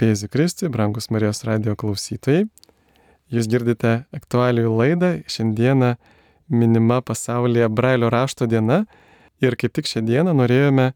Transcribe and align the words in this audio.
Garbėjus 0.00 0.30
Kristui, 0.32 0.68
brangus 0.72 1.10
Marijos 1.12 1.42
radio 1.44 1.74
klausytojai. 1.76 2.46
Jūs 3.28 3.48
girdite 3.52 4.06
aktualiųjų 4.16 4.70
laidą. 4.72 5.10
Šiandieną 5.28 5.90
minima 6.48 7.02
pasaulyje 7.04 7.68
Brailio 7.68 8.08
rašto 8.08 8.48
diena. 8.48 8.86
Ir 9.44 9.58
kaip 9.60 9.76
tik 9.76 9.84
šią 9.84 10.00
dieną 10.08 10.32
norėjome 10.40 10.94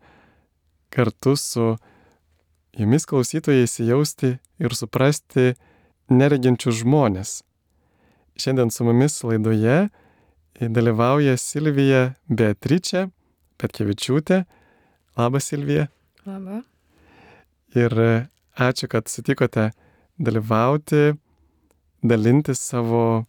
kartu 0.88 1.36
su 1.36 1.74
jumis 2.80 3.04
klausytojai 3.04 3.68
įsijausti 3.68 4.38
ir 4.40 4.72
suprasti 4.72 5.50
nereginčius 6.08 6.80
žmonės. 6.80 7.42
Šiandien 8.40 8.72
su 8.72 8.88
mumis 8.88 9.20
laidoje 9.20 9.90
dalyvauja 10.56 11.36
Silvija 11.36 12.14
Beatričia 12.24 13.10
Petkevičiūtė. 13.60 14.46
Labas 15.20 15.52
Silvija. 15.52 15.90
Labą. 16.24 16.64
Ir 17.76 18.32
ačiū, 18.58 18.88
kad 18.88 19.08
sutikote 19.10 19.70
dalyvauti, 20.18 21.14
dalintis 22.02 22.60
savo 22.62 23.24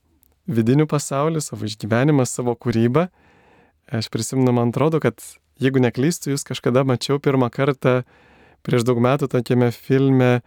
vidiniu 0.45 0.85
pasauliu, 0.87 1.41
savo 1.41 1.65
išgyvenimą, 1.65 2.25
savo 2.29 2.53
kūrybą. 2.55 3.07
Aš 3.93 4.09
prisimenu, 4.13 4.53
man 4.53 4.73
atrodo, 4.73 4.99
kad 5.01 5.21
jeigu 5.61 5.81
neklystu, 5.81 6.33
jūs 6.33 6.45
kažkada 6.45 6.85
mačiau 6.85 7.19
pirmą 7.21 7.49
kartą 7.53 8.03
prieš 8.65 8.85
daug 8.85 9.01
metų 9.01 9.29
tokiame 9.31 9.71
filme 9.73 10.39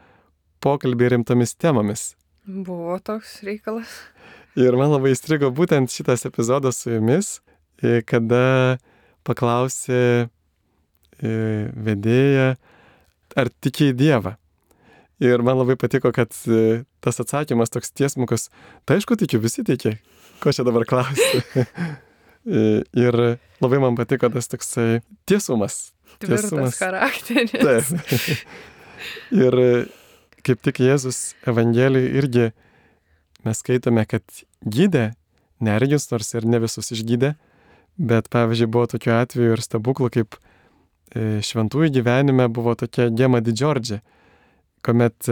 pokalbį 0.63 1.15
rimtomis 1.15 1.55
temomis. 1.55 2.13
Buvo 2.47 2.99
toks 3.05 3.41
reikalas. 3.47 3.91
Ir 4.59 4.75
man 4.79 4.91
labai 4.91 5.13
įstrigo 5.15 5.53
būtent 5.55 5.93
šitas 5.93 6.27
epizodas 6.27 6.81
su 6.83 6.91
jumis, 6.97 7.39
kada 8.09 8.79
paklausė 9.27 10.31
vedėja, 11.21 12.57
ar 13.39 13.51
tiki 13.63 13.93
į 13.93 13.97
Dievą. 13.99 14.35
Ir 15.23 15.43
man 15.43 15.59
labai 15.59 15.75
patiko, 15.81 16.13
kad 16.15 16.31
tas 17.03 17.23
atsakymas 17.23 17.73
toks 17.75 17.91
tiesmukas, 17.91 18.49
tai 18.87 19.01
aišku, 19.01 19.17
tikiu, 19.19 19.41
visi 19.43 19.65
tiki, 19.67 19.97
ko 20.43 20.55
čia 20.55 20.67
dabar 20.67 20.87
klausti. 20.87 21.43
ir 23.05 23.19
labai 23.61 23.81
man 23.83 23.99
patiko 23.99 24.31
tas 24.33 24.51
toksai 24.51 25.01
tiesumas. 25.29 25.89
Tvirtas 26.23 26.79
charakteris. 26.79 27.51
Taip. 27.53 28.15
ir 29.45 29.59
kaip 30.47 30.63
tik 30.65 30.81
Jėzus 30.83 31.35
Evangelijai 31.47 32.15
irgi 32.19 32.49
mes 33.47 33.61
skaitome, 33.63 34.05
kad 34.09 34.25
gydė 34.65 35.13
neregius, 35.65 36.09
nors 36.13 36.31
ir 36.35 36.47
ne 36.49 36.61
visus 36.63 36.91
išgydė, 36.95 37.35
bet 37.99 38.31
pavyzdžiui 38.33 38.71
buvo 38.71 38.87
tokių 38.95 39.15
atvejų 39.19 39.57
ir 39.57 39.65
stebuklų, 39.65 40.11
kaip 40.15 40.39
šventųjų 41.15 41.91
gyvenime 41.99 42.49
buvo 42.53 42.75
tokia 42.79 43.09
Gema 43.15 43.41
Didžiordžia, 43.45 44.01
kuomet 44.85 45.29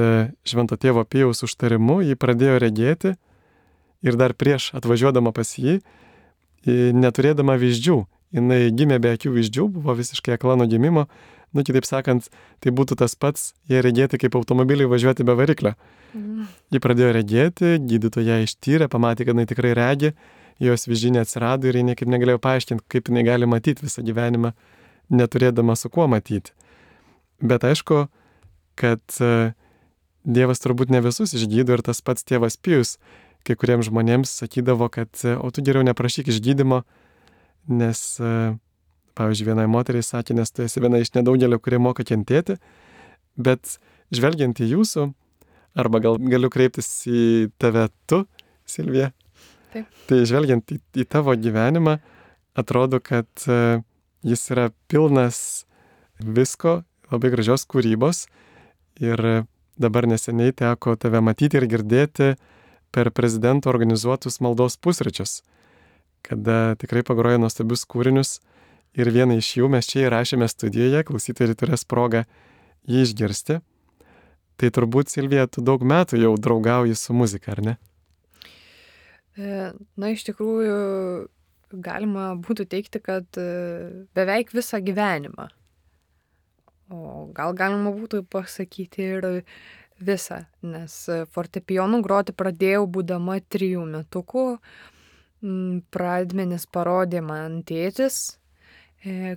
švento 0.47 0.79
tėvo 0.81 1.05
Pijaus 1.09 1.45
užtarimu 1.47 2.01
jį 2.07 2.19
pradėjo 2.21 2.59
regėti 2.63 3.15
ir 4.07 4.19
dar 4.19 4.35
prieš 4.35 4.71
atvažiuodama 4.77 5.33
pas 5.37 5.55
jį, 5.59 5.81
neturėdama 6.67 7.57
vyzdžių, 7.61 7.97
jinai 8.37 8.61
gimė 8.75 8.99
be 9.03 9.15
akių 9.17 9.33
vyzdžių, 9.37 9.69
buvo 9.79 9.95
visiškai 9.99 10.37
akla 10.37 10.57
nuo 10.61 10.67
gimimo, 10.71 11.07
nu 11.55 11.65
kitaip 11.65 11.87
sakant, 11.89 12.29
tai 12.61 12.73
būtų 12.75 12.99
tas 13.01 13.15
pats, 13.15 13.53
jei 13.71 13.83
regėti 13.85 14.21
kaip 14.21 14.37
automobiliai 14.39 14.91
važiuoti 14.91 15.25
be 15.27 15.37
variklio. 15.39 15.75
Mm. 16.13 16.49
Ji 16.75 16.83
pradėjo 16.83 17.13
regėti, 17.17 17.77
gydytoja 17.87 18.41
ištyrė, 18.45 18.91
pamatė, 18.93 19.25
kad 19.25 19.37
jinai 19.37 19.47
tikrai 19.49 19.73
regi, 19.79 20.13
jos 20.63 20.89
vyzdžiai 20.89 21.17
neatsirado 21.19 21.69
ir 21.69 21.79
ji 21.79 21.87
niekaip 21.91 22.11
negalėjo 22.11 22.41
paaiškinti, 22.43 22.87
kaip 22.93 23.11
jinai 23.11 23.25
gali 23.27 23.49
matyti 23.49 23.87
visą 23.87 24.05
gyvenimą, 24.05 24.53
neturėdama 25.13 25.77
su 25.79 25.91
kuo 25.93 26.09
matyti. 26.11 26.55
Bet 27.41 27.65
aišku, 27.69 28.07
kad 28.79 29.03
Dievas 30.27 30.59
turbūt 30.59 30.91
ne 30.91 31.01
visus 31.05 31.37
išgydo 31.39 31.77
ir 31.77 31.83
tas 31.87 32.03
pats 32.03 32.27
tėvas 32.27 32.59
Pijus. 32.59 32.97
Kai 33.47 33.55
kuriems 33.55 33.87
žmonėms 33.87 34.33
sakydavo, 34.43 34.89
kad 34.91 35.23
o 35.39 35.51
tu 35.55 35.63
geriau 35.63 35.87
neprašyk 35.87 36.33
išgydymo, 36.33 36.81
nes, 37.71 38.01
pavyzdžiui, 39.15 39.47
vienai 39.53 39.69
moteriai 39.71 40.03
sakė, 40.03 40.35
nes 40.35 40.51
tu 40.51 40.65
esi 40.65 40.83
viena 40.83 40.99
iš 40.99 41.13
nedaugelio, 41.15 41.61
kurie 41.63 41.79
moka 41.79 42.03
kentėti, 42.07 42.57
bet 43.39 43.77
žvelgiant 44.11 44.59
į 44.59 44.73
jūsų, 44.73 45.07
arba 45.79 46.03
gal 46.03 46.19
galiu 46.19 46.51
kreiptis 46.51 46.89
į 47.07 47.23
tave 47.63 47.87
tu, 48.11 48.25
Silvija, 48.67 49.13
Taip. 49.71 49.87
tai 50.11 50.25
žvelgiant 50.27 50.75
į, 50.75 50.81
į 50.99 51.07
tavo 51.07 51.37
gyvenimą, 51.39 52.01
atrodo, 52.59 52.99
kad 52.99 53.29
jis 54.27 54.43
yra 54.51 54.73
pilnas 54.91 55.39
visko, 56.19 56.81
labai 57.13 57.31
gražios 57.31 57.63
kūrybos 57.71 58.27
ir 59.03 59.23
dabar 59.77 60.07
neseniai 60.09 60.55
teko 60.57 60.97
tave 60.97 61.21
matyti 61.21 61.61
ir 61.61 61.69
girdėti 61.69 62.35
per 62.95 63.11
prezidento 63.13 63.69
organizuotus 63.69 64.41
maldos 64.41 64.79
pusryčius, 64.81 65.43
kada 66.25 66.77
tikrai 66.81 67.05
pagrojo 67.07 67.43
nuostabius 67.43 67.85
kūrinius 67.85 68.39
ir 68.97 69.11
vieną 69.13 69.37
iš 69.41 69.53
jų 69.59 69.71
mes 69.73 69.89
čia 69.91 70.07
įrašėme 70.07 70.49
studijoje, 70.49 71.05
klausytojai 71.09 71.59
turės 71.59 71.85
progą 71.85 72.25
jį 72.89 73.03
išgirsti. 73.05 73.61
Tai 74.57 74.71
turbūt, 74.73 75.13
Silvija, 75.13 75.45
tu 75.53 75.61
daug 75.61 75.83
metų 75.85 76.17
jau 76.23 76.33
draugauji 76.41 76.97
su 76.97 77.13
muzika, 77.13 77.53
ar 77.53 77.61
ne? 77.67 77.75
Na, 79.37 80.09
iš 80.15 80.25
tikrųjų, 80.31 80.77
galima 81.85 82.31
būtų 82.41 82.65
teikti, 82.73 83.03
kad 83.05 83.29
beveik 84.17 84.55
visą 84.57 84.81
gyvenimą. 84.81 85.51
O 86.93 87.27
gal 87.35 87.55
galima 87.59 87.91
būtų 87.91 88.23
pasakyti 88.31 89.07
ir 89.17 89.27
visą, 89.99 90.45
nes 90.63 90.95
fortepijonų 91.35 92.03
groti 92.05 92.35
pradėjau 92.37 92.85
būdama 92.87 93.41
trijų 93.51 93.87
metukų. 93.91 94.47
Pradmenis 95.93 96.67
parodė 96.73 97.21
man 97.23 97.61
tėtis, 97.67 98.39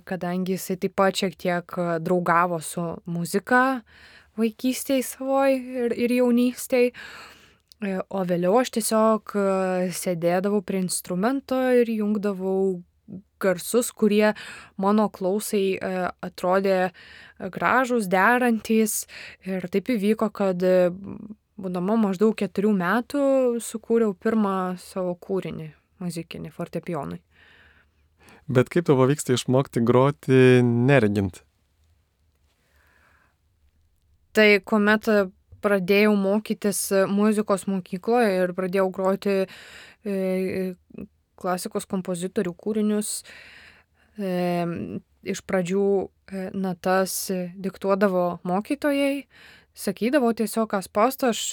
kadangi 0.06 0.56
jisai 0.56 0.78
taip 0.80 0.94
pat 0.98 1.18
šiek 1.20 1.36
tiek 1.38 1.76
draugavo 2.00 2.60
su 2.64 2.86
muzika 3.04 3.82
vaikystėje 4.40 5.04
savoj 5.04 5.58
ir, 5.58 5.94
ir 5.94 6.16
jaunystėje. 6.20 6.94
O 8.12 8.22
vėliau 8.28 8.58
aš 8.60 8.74
tiesiog 8.76 9.32
sėdėdavau 9.96 10.60
prie 10.68 10.82
instrumento 10.84 11.56
ir 11.80 11.88
jungdavau 11.88 12.82
garsus, 13.40 13.90
kurie 13.92 14.34
mano 14.80 15.08
klausai 15.12 15.78
atrodė 16.22 16.90
gražus, 17.52 18.08
derantys. 18.10 19.06
Ir 19.48 19.66
taip 19.72 19.90
įvyko, 19.94 20.30
kad 20.34 20.62
būdama 21.60 21.96
maždaug 22.00 22.36
keturių 22.38 22.72
metų 22.76 23.24
sukūriau 23.64 24.14
pirmą 24.16 24.76
savo 24.80 25.16
kūrinį 25.16 25.70
muzikinį 26.00 26.52
fortepijonui. 26.54 27.20
Bet 28.50 28.70
kaip 28.72 28.88
tavo 28.88 29.06
vyksta 29.06 29.36
išmokti 29.36 29.82
groti 29.86 30.40
neregint? 30.64 31.44
Tai 34.34 34.48
kuomet 34.66 35.06
pradėjau 35.62 36.14
mokytis 36.18 36.80
muzikos 37.10 37.66
mokykloje 37.70 38.30
ir 38.40 38.52
pradėjau 38.56 38.88
groti 38.94 39.36
klasikos 41.40 41.88
kompozitorių 41.90 42.54
kūrinius, 42.58 43.12
iš 44.20 45.42
pradžių 45.48 45.86
natas 46.54 47.14
diktuodavo 47.56 48.40
mokytojai, 48.46 49.24
sakydavo 49.80 50.32
tiesiog, 50.36 50.68
kas 50.74 50.90
pasto, 50.92 51.30
aš 51.32 51.44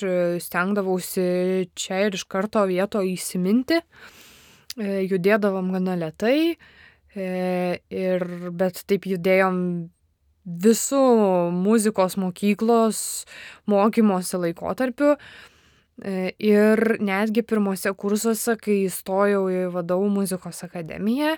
stengdavausi 0.43 1.69
čia 1.77 2.07
ir 2.07 2.17
iš 2.17 2.25
karto 2.29 2.65
vieto 2.69 3.03
įsiminti, 3.05 3.79
judėdavom 4.77 5.71
gana 5.77 5.95
lietai, 6.03 6.57
ir, 7.17 8.25
bet 8.53 8.83
taip 8.89 9.07
judėjom 9.09 9.61
visų 10.47 11.03
muzikos 11.51 12.15
mokyklos 12.19 12.99
mokymosi 13.67 14.40
laikotarpiu. 14.45 15.16
Ir 15.97 16.97
netgi 17.02 17.41
pirmose 17.41 17.90
kursuose, 17.97 18.53
kai 18.61 18.84
įstojau 18.85 19.47
į 19.49 19.61
vadovų 19.73 20.11
muzikos 20.20 20.61
akademiją. 20.67 21.38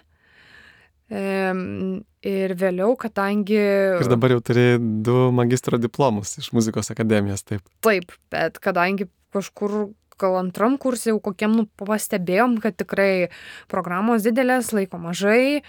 Ir 1.10 2.54
vėliau, 2.60 2.92
kadangi... 3.00 3.56
Ir 3.56 4.10
dabar 4.12 4.36
jau 4.36 4.42
turi 4.46 4.66
du 4.78 5.30
magistro 5.34 5.80
diplomus 5.82 6.36
iš 6.42 6.52
muzikos 6.54 6.92
akademijos, 6.94 7.46
taip. 7.48 7.64
Taip, 7.86 8.12
bet 8.34 8.60
kadangi 8.62 9.08
kažkur 9.34 9.94
gal 10.20 10.36
antram 10.42 10.76
kursai 10.82 11.14
jau 11.14 11.22
kokiem 11.24 11.56
nu, 11.56 11.66
pastebėjom, 11.80 12.60
kad 12.60 12.76
tikrai 12.78 13.30
programos 13.72 14.28
didelės, 14.28 14.74
laiko 14.76 15.00
mažai, 15.02 15.62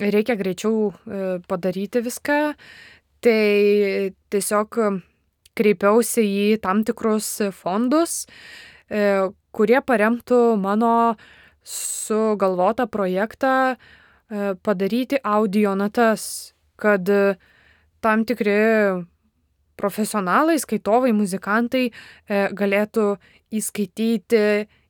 reikia 0.00 0.38
greičiau 0.40 0.94
padaryti 1.50 2.02
viską, 2.08 2.40
tai 3.20 4.14
tiesiog 4.32 4.80
kreipiausi 5.58 6.24
į 6.24 6.46
tam 6.62 6.84
tikrus 6.86 7.28
fondus, 7.56 8.22
kurie 8.88 9.80
paremtų 9.84 10.38
mano 10.62 10.92
sugalvotą 11.66 12.86
projektą 12.88 13.52
padaryti 14.64 15.18
audio 15.24 15.74
natas, 15.76 16.54
kad 16.80 17.10
tam 18.00 18.24
tikri 18.24 18.56
profesionalai, 19.78 20.58
skaitovai, 20.60 21.12
muzikantai 21.16 21.86
e, 21.88 22.42
galėtų 22.58 23.06
įskaityti, 23.54 24.44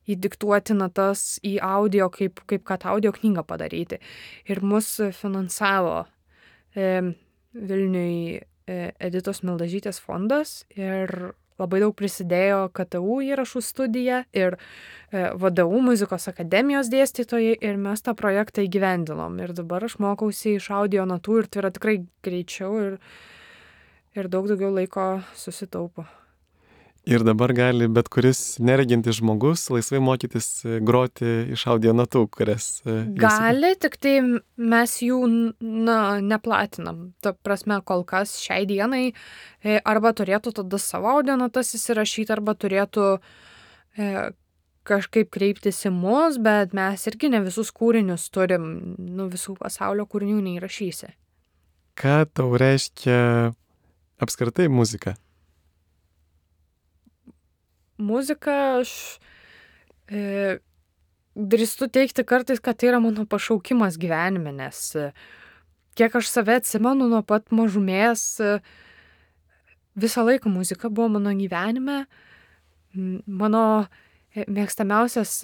įdiktuoti 0.09 0.75
natas 0.77 1.37
į 1.45 1.59
audio, 1.63 2.09
kaip, 2.13 2.41
kaip 2.49 2.65
kad 2.67 2.87
audio 2.89 3.13
knygą 3.13 3.45
padaryti. 3.47 3.99
Ir 4.49 4.63
mus 4.65 4.95
finansavo 5.19 6.01
e, 6.73 7.13
Vilniui 7.53 8.39
e, 8.39 8.45
Editos 8.99 9.43
Mildažytės 9.45 10.01
fondas 10.03 10.63
ir 10.77 11.33
labai 11.59 11.81
daug 11.83 11.95
prisidėjo 11.97 12.69
KTU 12.75 13.19
įrašų 13.27 13.61
studija 13.63 14.21
ir 14.35 14.55
e, 14.55 15.29
VDU 15.35 15.81
muzikos 15.83 16.29
akademijos 16.31 16.91
dėstytojai 16.91 17.57
ir 17.59 17.81
mes 17.81 18.03
tą 18.05 18.15
projektą 18.17 18.63
įgyvendinom. 18.65 19.39
Ir 19.43 19.53
dabar 19.57 19.85
aš 19.87 19.99
mokausi 20.03 20.55
iš 20.57 20.69
audio 20.75 21.07
natų 21.09 21.41
ir 21.41 21.49
tai 21.51 21.63
yra 21.63 21.73
tikrai 21.75 21.97
greičiau 22.25 22.79
ir, 22.85 22.97
ir 24.15 24.31
daug 24.31 24.47
daugiau 24.51 24.71
laiko 24.75 25.09
susitaupo. 25.35 26.07
Ir 27.09 27.23
dabar 27.25 27.49
gali 27.57 27.87
bet 27.89 28.05
kuris 28.13 28.59
neregintis 28.61 29.17
žmogus 29.17 29.63
laisvai 29.73 29.97
mokytis 30.03 30.47
e, 30.61 30.75
groti 30.85 31.29
iš 31.55 31.63
audio 31.71 31.89
natų, 31.97 32.27
kurias. 32.29 32.67
e, 32.85 32.99
Gali, 33.17 33.71
tik 33.81 33.95
tai 33.97 34.11
mes 34.61 34.93
jų 35.01 35.17
na, 35.57 35.95
neplatinam. 36.21 36.99
Ta 37.25 37.31
prasme, 37.33 37.79
kol 37.81 38.03
kas 38.05 38.35
šiai 38.43 38.67
dienai 38.69 39.07
e, 39.09 39.79
arba 39.81 40.11
turėtų 40.13 40.53
tada 40.59 40.77
savo 40.77 41.09
audio 41.15 41.33
natas 41.39 41.73
įsirašyti, 41.79 42.29
arba 42.35 42.53
turėtų 42.53 43.07
kažkaip 44.87 45.31
kreiptis 45.33 45.81
į 45.89 45.91
mus, 45.95 46.37
bet 46.37 46.75
mes 46.77 47.07
irgi 47.09 47.31
ne 47.33 47.41
visus 47.43 47.73
kūrinius 47.73 48.27
turim, 48.29 48.67
nu 49.01 49.25
visų 49.33 49.55
pasaulio 49.57 50.05
kūrinių 50.05 50.43
neįrašysi. 50.45 51.09
Ką 51.99 52.21
tau 52.37 52.53
reiškia 52.61 53.17
apskritai 54.21 54.69
muzika? 54.69 55.17
Muzika, 57.99 58.79
aš 58.79 58.91
e, 60.07 60.59
drįstu 61.35 61.89
teikti 61.91 62.25
kartais, 62.27 62.59
kad 62.63 62.79
tai 62.79 62.91
yra 62.91 62.99
mano 63.03 63.25
pašaukimas 63.29 63.97
gyvenime, 64.01 64.53
nes 64.55 64.81
e, 64.95 65.09
kiek 65.99 66.15
aš 66.19 66.31
save 66.31 66.59
atsimenu 66.59 67.09
nuo 67.11 67.21
pat 67.27 67.51
mažumės, 67.55 68.23
e, 68.43 68.59
visą 69.99 70.25
laiką 70.27 70.51
muzika 70.51 70.89
buvo 70.89 71.09
mano 71.17 71.33
gyvenime. 71.37 72.03
Mano 72.95 73.63
e, 74.33 74.45
mėgstamiausias 74.47 75.35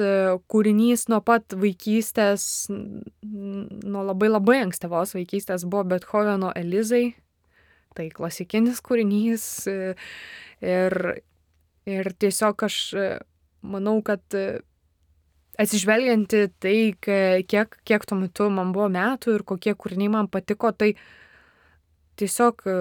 kūrinys 0.52 1.08
nuo 1.12 1.22
pat 1.26 1.56
vaikystės, 1.60 2.68
nuo 2.72 4.08
labai 4.08 4.32
labai 4.32 4.64
ankstyvos 4.66 5.16
vaikystės 5.18 5.68
buvo 5.68 5.86
Bethoveno 5.96 6.52
Elizai. 6.56 7.14
Tai 7.96 8.10
klasikinis 8.12 8.82
kūrinys 8.84 9.44
ir, 9.70 10.96
ir 11.90 12.12
tiesiog 12.20 12.66
aš 12.68 12.80
e, 12.94 13.06
manau, 13.66 14.00
kad 14.06 14.22
e, 14.38 14.60
atsižvelgianti 15.62 16.42
tai, 16.60 16.78
kiek, 17.00 17.78
kiek 17.88 18.08
tuo 18.10 18.18
metu 18.20 18.50
man 18.52 18.74
buvo 18.76 18.90
metų 18.92 19.38
ir 19.38 19.46
kokie 19.48 19.76
kūriniai 19.78 20.12
man 20.18 20.30
patiko, 20.32 20.74
tai 20.76 20.94
tiesiog 22.20 22.66
e, 22.68 22.78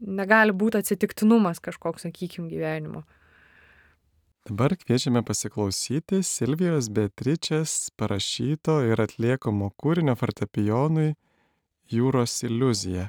negali 0.00 0.54
būti 0.56 0.80
atsitiktinumas 0.82 1.62
kažkoks, 1.64 2.06
sakykime, 2.06 2.50
gyvenimo. 2.52 3.06
Dabar 4.46 4.76
kviečiame 4.78 5.24
pasiklausyti 5.26 6.20
Silvijos 6.22 6.86
Beatričės 6.94 7.88
parašyto 7.98 8.78
ir 8.86 9.00
atliekamo 9.02 9.72
kūrinio 9.74 10.14
fortepijonui 10.14 11.16
Jūros 11.90 12.36
iliuzija. 12.46 13.08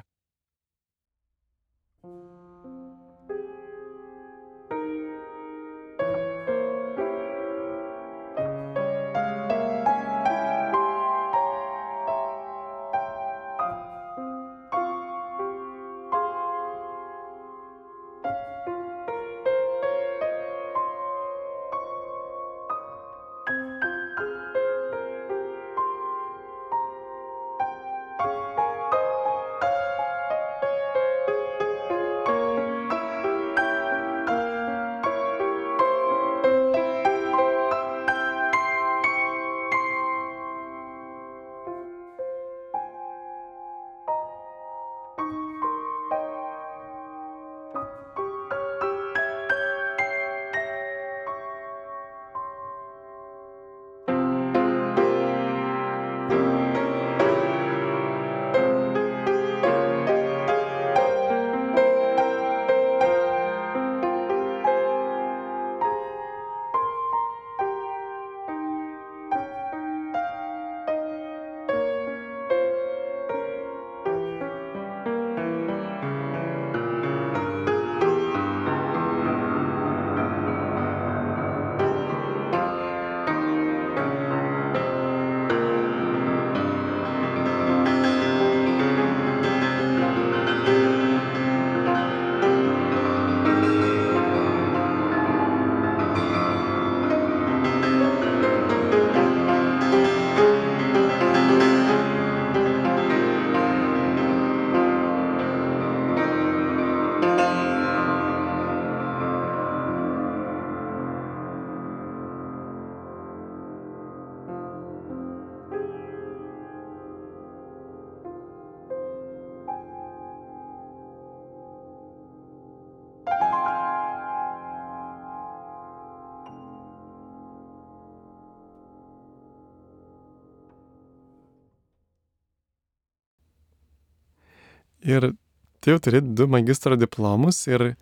Ir 135.08 135.32
tu 135.80 135.94
jau 135.94 136.00
turi 136.04 136.20
du 136.22 136.48
magistro 136.50 136.98
diplomus 137.00 137.62
ir, 137.70 137.94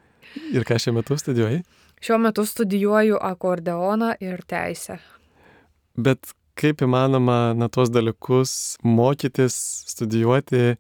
ir 0.52 0.66
ką 0.66 0.78
šiuo 0.82 0.96
metu 0.98 1.18
studijuoji. 1.20 1.62
Šiuo 2.02 2.18
metu 2.20 2.44
studijuoju 2.46 3.20
akordeoną 3.22 4.16
ir 4.20 4.42
teisę. 4.48 4.98
Bet 5.96 6.34
kaip 6.56 6.82
įmanoma 6.84 7.54
na 7.56 7.68
tuos 7.72 7.90
dalykus 7.92 8.76
mokytis, 8.84 9.56
studijuoti, 9.92 10.76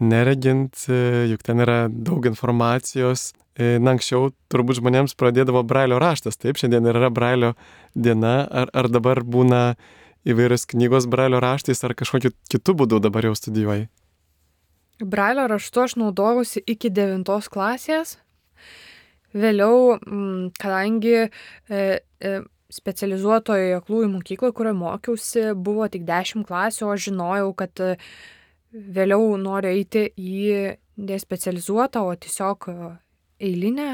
neregint, 0.00 0.86
juk 1.28 1.44
ten 1.44 1.64
yra 1.64 1.86
daug 1.88 2.26
informacijos. 2.30 3.32
Na, 3.58 3.96
anksčiau 3.96 4.28
turbūt 4.52 4.78
žmonėms 4.78 5.16
pradėdavo 5.18 5.64
brailio 5.66 5.96
raštas, 5.98 6.36
taip, 6.38 6.60
šiandien 6.60 6.86
yra 6.92 7.08
brailio 7.10 7.56
diena, 7.98 8.44
ar, 8.46 8.70
ar 8.70 8.86
dabar 8.86 9.24
būna 9.26 9.62
įvairios 10.28 10.68
knygos 10.70 11.08
brailio 11.10 11.40
raštais, 11.42 11.82
ar 11.82 11.96
kažkokiu 11.98 12.30
kitų 12.52 12.76
būdų 12.78 13.00
dabar 13.08 13.26
jau 13.26 13.34
studijuoji. 13.34 13.88
Brailio 15.00 15.46
raštu 15.46 15.80
aš 15.80 15.94
naudojausi 15.96 16.62
iki 16.66 16.90
devintos 16.90 17.46
klasės. 17.52 18.16
Vėliau, 19.36 19.98
mm, 20.00 20.50
kadangi 20.58 21.14
e, 21.20 21.28
e, 21.70 22.32
specializuotoje 22.72 23.76
aklųjų 23.76 24.08
mokykloje, 24.16 24.54
kurioje 24.56 24.78
mokiausi, 24.80 25.44
buvo 25.54 25.86
tik 25.92 26.06
10 26.08 26.46
klasių, 26.48 26.88
o 26.88 26.96
žinojau, 26.96 27.52
kad 27.60 27.84
e, 27.84 27.94
vėliau 28.72 29.36
noriu 29.38 29.70
eiti 29.70 30.08
į 30.18 30.74
nespecializuotą, 30.98 32.02
o 32.02 32.16
tiesiog 32.18 32.66
eilinę 33.38 33.90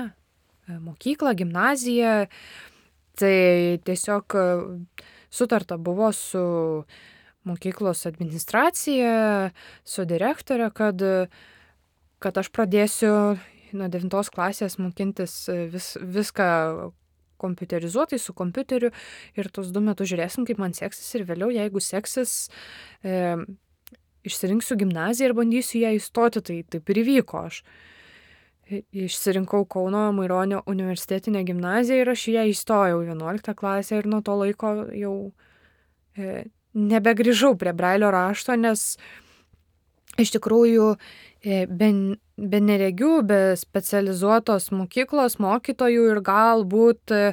mokyklą, 0.81 1.35
gimnaziją. 1.37 2.15
Tai 3.15 3.37
tiesiog 3.87 4.35
sutarta 5.31 5.77
buvo 5.79 6.09
su 6.17 6.41
mokyklos 7.49 8.07
administracija, 8.09 9.51
su 9.85 10.05
direktorė, 10.09 10.71
kad, 10.75 11.03
kad 12.25 12.41
aš 12.41 12.51
pradėsiu 12.55 13.15
nuo 13.75 13.89
9 13.91 14.31
klasės 14.35 14.79
mokintis 14.81 15.37
vis, 15.73 15.95
viską 16.01 16.93
kompiuterizuotai 17.45 18.19
su 18.19 18.35
kompiuteriu 18.37 18.93
ir 19.37 19.51
tos 19.53 19.73
du 19.75 19.83
metus 19.85 20.09
žiūrėsim, 20.13 20.47
kaip 20.49 20.61
man 20.63 20.77
seksis 20.77 21.11
ir 21.19 21.27
vėliau, 21.29 21.51
jeigu 21.53 21.83
seksis, 21.83 22.49
e, 23.05 23.35
išsirinksiu 24.25 24.79
gimnaziją 24.81 25.31
ir 25.31 25.37
bandysiu 25.37 25.83
ją 25.83 25.93
įstoti, 25.99 26.45
tai 26.47 26.61
taip 26.77 26.95
ir 26.95 27.03
įvyko. 27.05 27.45
Aš 27.51 27.65
išsirinkau 28.97 29.67
Kauno 29.69 30.07
Maironio 30.17 30.63
universitetinę 30.71 31.43
gimnaziją 31.45 32.01
ir 32.01 32.11
aš 32.15 32.29
ją 32.33 32.45
įstojau 32.49 33.03
11 33.05 33.53
klasę 33.59 33.99
ir 34.01 34.09
nuo 34.09 34.23
to 34.25 34.39
laiko 34.41 34.73
jau 34.97 35.17
e, 36.17 36.47
nebegrįžau 36.75 37.55
prie 37.59 37.73
brailio 37.77 38.11
rašto, 38.15 38.57
nes 38.59 38.97
iš 40.21 40.35
tikrųjų 40.37 40.95
e, 40.95 41.65
be, 41.67 41.91
be 42.39 42.61
neregių, 42.63 43.15
be 43.27 43.41
specializuotos 43.59 44.71
mokyklos 44.75 45.39
mokytojų 45.43 46.11
ir 46.13 46.23
galbūt 46.27 47.15
e, 47.15 47.25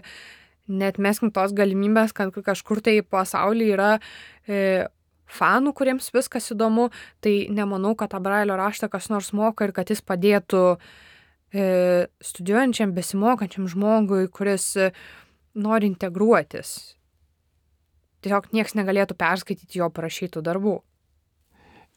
net 0.71 0.97
meskim 1.01 1.31
tos 1.33 1.53
galimybės, 1.57 2.13
kad 2.15 2.33
kažkur 2.33 2.81
tai 2.85 2.99
pasaulyje 3.01 3.75
yra 3.75 3.91
e, 4.47 4.87
fanų, 5.31 5.73
kuriems 5.77 6.11
viskas 6.13 6.51
įdomu, 6.53 6.89
tai 7.23 7.47
nemanau, 7.53 7.95
kad 7.99 8.11
tą 8.13 8.21
brailio 8.23 8.57
raštą 8.59 8.91
kas 8.91 9.09
nors 9.11 9.31
moka 9.37 9.67
ir 9.67 9.75
kad 9.75 9.91
jis 9.91 10.03
padėtų 10.03 10.63
e, 10.75 12.07
studijuojančiam, 12.23 12.95
besimokančiam 12.95 13.69
žmogui, 13.71 14.25
kuris 14.33 14.73
e, 14.77 14.91
nori 15.55 15.91
integruotis. 15.91 16.97
Tiesiog 18.21 18.51
niekas 18.55 18.75
negalėtų 18.77 19.17
perskaityti 19.19 19.81
jo 19.81 19.89
parašytų 19.93 20.43
darbų. 20.45 20.77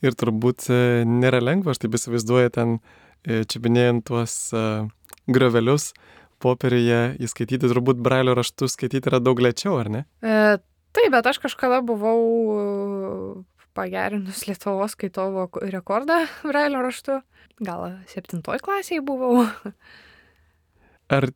Ir 0.04 0.16
turbūt 0.20 0.68
e, 0.72 1.04
nėra 1.08 1.40
lengva, 1.44 1.72
aš 1.72 1.84
taip 1.84 1.96
įsivaizduoju, 1.96 2.52
ten 2.52 2.76
e, 2.76 3.44
čiapinėjant 3.48 4.04
tuos 4.10 4.34
uh, 4.52 4.84
gravelius 5.30 5.92
popierėje 6.44 7.14
įskaityti, 7.24 7.70
turbūt 7.70 8.02
brailio 8.04 8.34
raštus 8.36 8.76
skaityti 8.76 9.08
yra 9.08 9.22
daug 9.22 9.40
lėčiau, 9.40 9.78
ar 9.80 9.92
ne? 9.92 10.02
E, 10.20 10.58
Taip, 10.94 11.10
bet 11.10 11.26
aš 11.26 11.40
kažkada 11.42 11.80
buvau 11.82 13.42
pagerinus 13.74 14.44
Lietuvos 14.46 14.94
skaitovo 14.94 15.48
rekordą 15.72 16.20
Brailio 16.48 16.84
raštu. 16.84 17.18
Gal 17.64 17.98
septintoj 18.10 18.60
klasėje 18.62 19.02
buvau. 19.06 19.44
Ar 21.10 21.28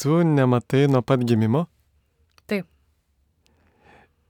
tu 0.00 0.22
nematai 0.24 0.86
nuo 0.88 1.02
pat 1.04 1.24
gimimo? 1.28 1.66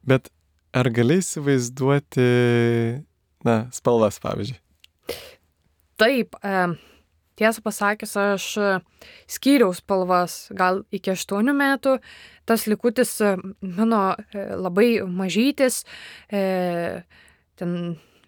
Bet 0.09 0.31
ar 0.75 0.89
gali 0.95 1.21
įsivaizduoti, 1.23 2.29
na, 3.47 3.59
spalvas, 3.75 4.19
pavyzdžiui? 4.23 4.59
Taip. 6.01 6.39
E, 6.43 6.65
tiesą 7.39 7.63
pasakius, 7.65 8.15
aš 8.17 8.47
skyriau 9.31 9.73
spalvas 9.77 10.47
gal 10.57 10.83
iki 10.95 11.13
aštuonių 11.15 11.55
metų, 11.57 11.97
tas 12.49 12.67
likutis 12.71 13.15
e, 13.23 13.35
mano 13.63 14.03
e, 14.15 14.47
labai 14.59 15.03
mažytis, 15.07 15.83
e, 16.31 17.03
ten 17.59 17.77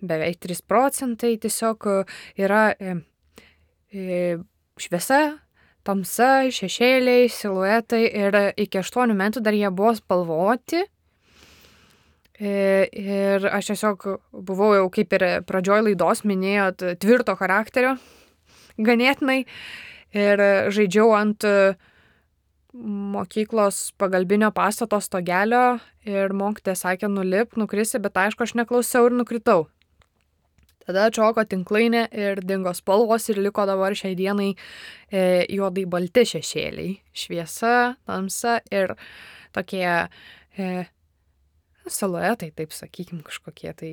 beveik 0.04 0.40
3 0.44 0.64
procentai 0.68 1.34
tiesiog 1.40 1.86
yra 2.36 2.64
šviesa, 4.84 5.20
tamsa, 5.86 6.30
šešėliai, 6.52 7.30
siluetai 7.32 8.02
ir 8.08 8.36
iki 8.60 8.82
8 8.82 9.14
metų 9.16 9.44
dar 9.44 9.56
jie 9.56 9.70
buvo 9.72 9.94
spalvoti. 9.96 10.82
Ir 12.42 13.44
aš 13.46 13.70
tiesiog 13.70 14.08
buvau 14.42 14.72
jau 14.74 14.86
kaip 14.90 15.12
ir 15.14 15.24
pradžioj 15.46 15.84
laidos 15.86 16.24
minėjot, 16.26 16.82
tvirto 16.98 17.36
charakterio 17.38 17.92
ganėtinai 18.74 19.44
ir 20.18 20.42
žaidžiau 20.74 21.12
ant 21.14 21.46
mokyklos 22.74 23.92
pagalbinio 23.98 24.50
pastato 24.54 24.98
stogelio 25.00 25.78
ir 26.08 26.34
mokytė 26.34 26.74
sakė 26.74 27.08
nulip, 27.10 27.54
nukrisi, 27.60 28.00
bet 28.02 28.18
aišku, 28.18 28.42
aš 28.42 28.56
neklausiau 28.58 29.06
ir 29.08 29.14
nukritau. 29.14 29.68
Tada 30.84 31.06
atšoko 31.08 31.46
tinklainė 31.48 32.08
ir 32.12 32.42
dingo 32.44 32.74
spalvos 32.76 33.30
ir 33.32 33.38
liko 33.40 33.64
dabar 33.64 33.94
šiai 33.96 34.16
dienai 34.18 34.50
e, 34.52 35.46
juodai 35.54 35.86
balti 35.88 36.26
šešėliai. 36.28 36.98
Šviesa, 37.16 37.94
tamsa 38.04 38.58
ir 38.74 38.92
tokie 39.56 39.86
e, 39.86 40.68
siluetai, 41.90 42.50
taip 42.56 42.72
sakykim, 42.74 43.22
kažkokie 43.26 43.72
tai, 43.76 43.92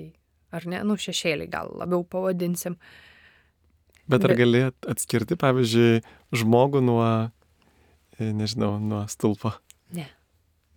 ar 0.55 0.67
ne, 0.69 0.81
nu 0.87 0.97
šešėliai 0.99 1.49
gal 1.51 1.71
labiau 1.79 2.05
pavadinsim. 2.07 2.77
Bet 4.11 4.25
ar 4.27 4.33
gali 4.35 4.65
atskirti, 4.69 5.37
pavyzdžiui, 5.39 6.01
žmogų 6.35 6.81
nuo 6.83 7.05
E, 8.21 8.29
nežinau, 8.33 8.79
nuo 8.79 9.05
stulpo. 9.09 9.53
Ne. 9.95 10.05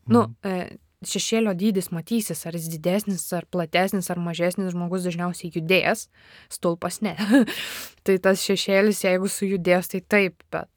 Nu, 0.09 0.25
e, 0.47 0.77
šešėlio 1.05 1.53
dydis 1.59 1.91
matysis, 1.93 2.45
ar 2.49 2.57
jis 2.57 2.71
didesnis, 2.73 3.25
ar 3.37 3.45
platesnis, 3.53 4.09
ar 4.13 4.21
mažesnis 4.23 4.73
žmogus 4.73 5.05
dažniausiai 5.05 5.53
judės, 5.53 6.07
stulpas 6.53 7.03
ne. 7.05 7.13
tai 8.07 8.17
tas 8.23 8.45
šešėlis, 8.45 9.03
jeigu 9.05 9.29
sujudės, 9.29 9.93
tai 9.93 10.01
taip, 10.01 10.47
bet. 10.55 10.71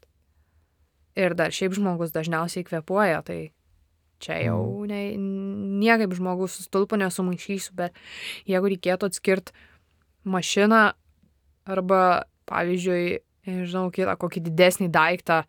Ir 1.18 1.34
dar 1.38 1.56
šiaip 1.56 1.74
žmogus 1.74 2.12
dažniausiai 2.14 2.66
kvepuoja, 2.68 3.24
tai 3.26 3.40
čia 4.24 4.40
jau 4.46 4.60
mm. 4.84 4.88
ne, 4.90 5.02
niekaip 5.84 6.16
žmogus 6.18 6.58
su 6.58 6.66
stulpu 6.66 7.00
nesumaišysiu, 7.00 7.76
bet 7.78 7.96
jeigu 8.50 8.74
reikėtų 8.74 9.12
atskirti 9.12 9.56
mašiną 10.28 10.82
arba, 11.68 12.02
pavyzdžiui, 12.50 13.20
nežinau, 13.48 13.88
kitą 13.94 14.16
kokį 14.20 14.44
didesnį 14.50 14.90
daiktą, 14.94 15.42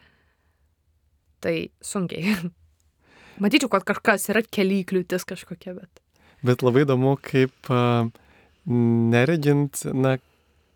tai 1.42 1.56
sunkiai. 1.84 2.36
Matyčiau, 3.42 3.70
kad 3.70 3.86
kažkas 3.86 4.28
yra 4.32 4.42
keli 4.42 4.82
kliūtis 4.86 5.26
kažkokia, 5.28 5.76
bet. 5.78 6.02
Bet 6.46 6.62
labai 6.66 6.84
įdomu, 6.84 7.16
kaip 7.22 7.70
neregint, 8.68 9.82
na, 9.94 10.16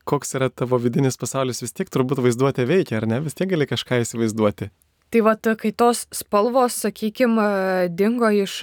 koks 0.09 0.35
yra 0.39 0.49
tavo 0.51 0.79
vidinis 0.83 1.19
pasaulis, 1.19 1.63
vis 1.63 1.75
tiek 1.75 1.91
turbūt 1.93 2.23
vaizduotė 2.23 2.67
veikia, 2.67 2.99
ar 3.01 3.09
ne? 3.11 3.21
Vis 3.23 3.37
tiek 3.39 3.51
gali 3.51 3.69
kažką 3.71 4.01
įsivaizduoti. 4.03 4.71
Tai 5.13 5.21
va, 5.27 5.37
kai 5.37 5.73
tos 5.77 6.07
spalvos, 6.15 6.79
sakykime, 6.87 7.49
dingo 7.93 8.31
iš 8.33 8.63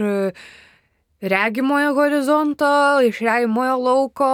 regimojo 1.22 1.92
horizonto, 1.94 2.72
iš 3.06 3.20
regimojo 3.22 3.76
lauko, 3.78 4.32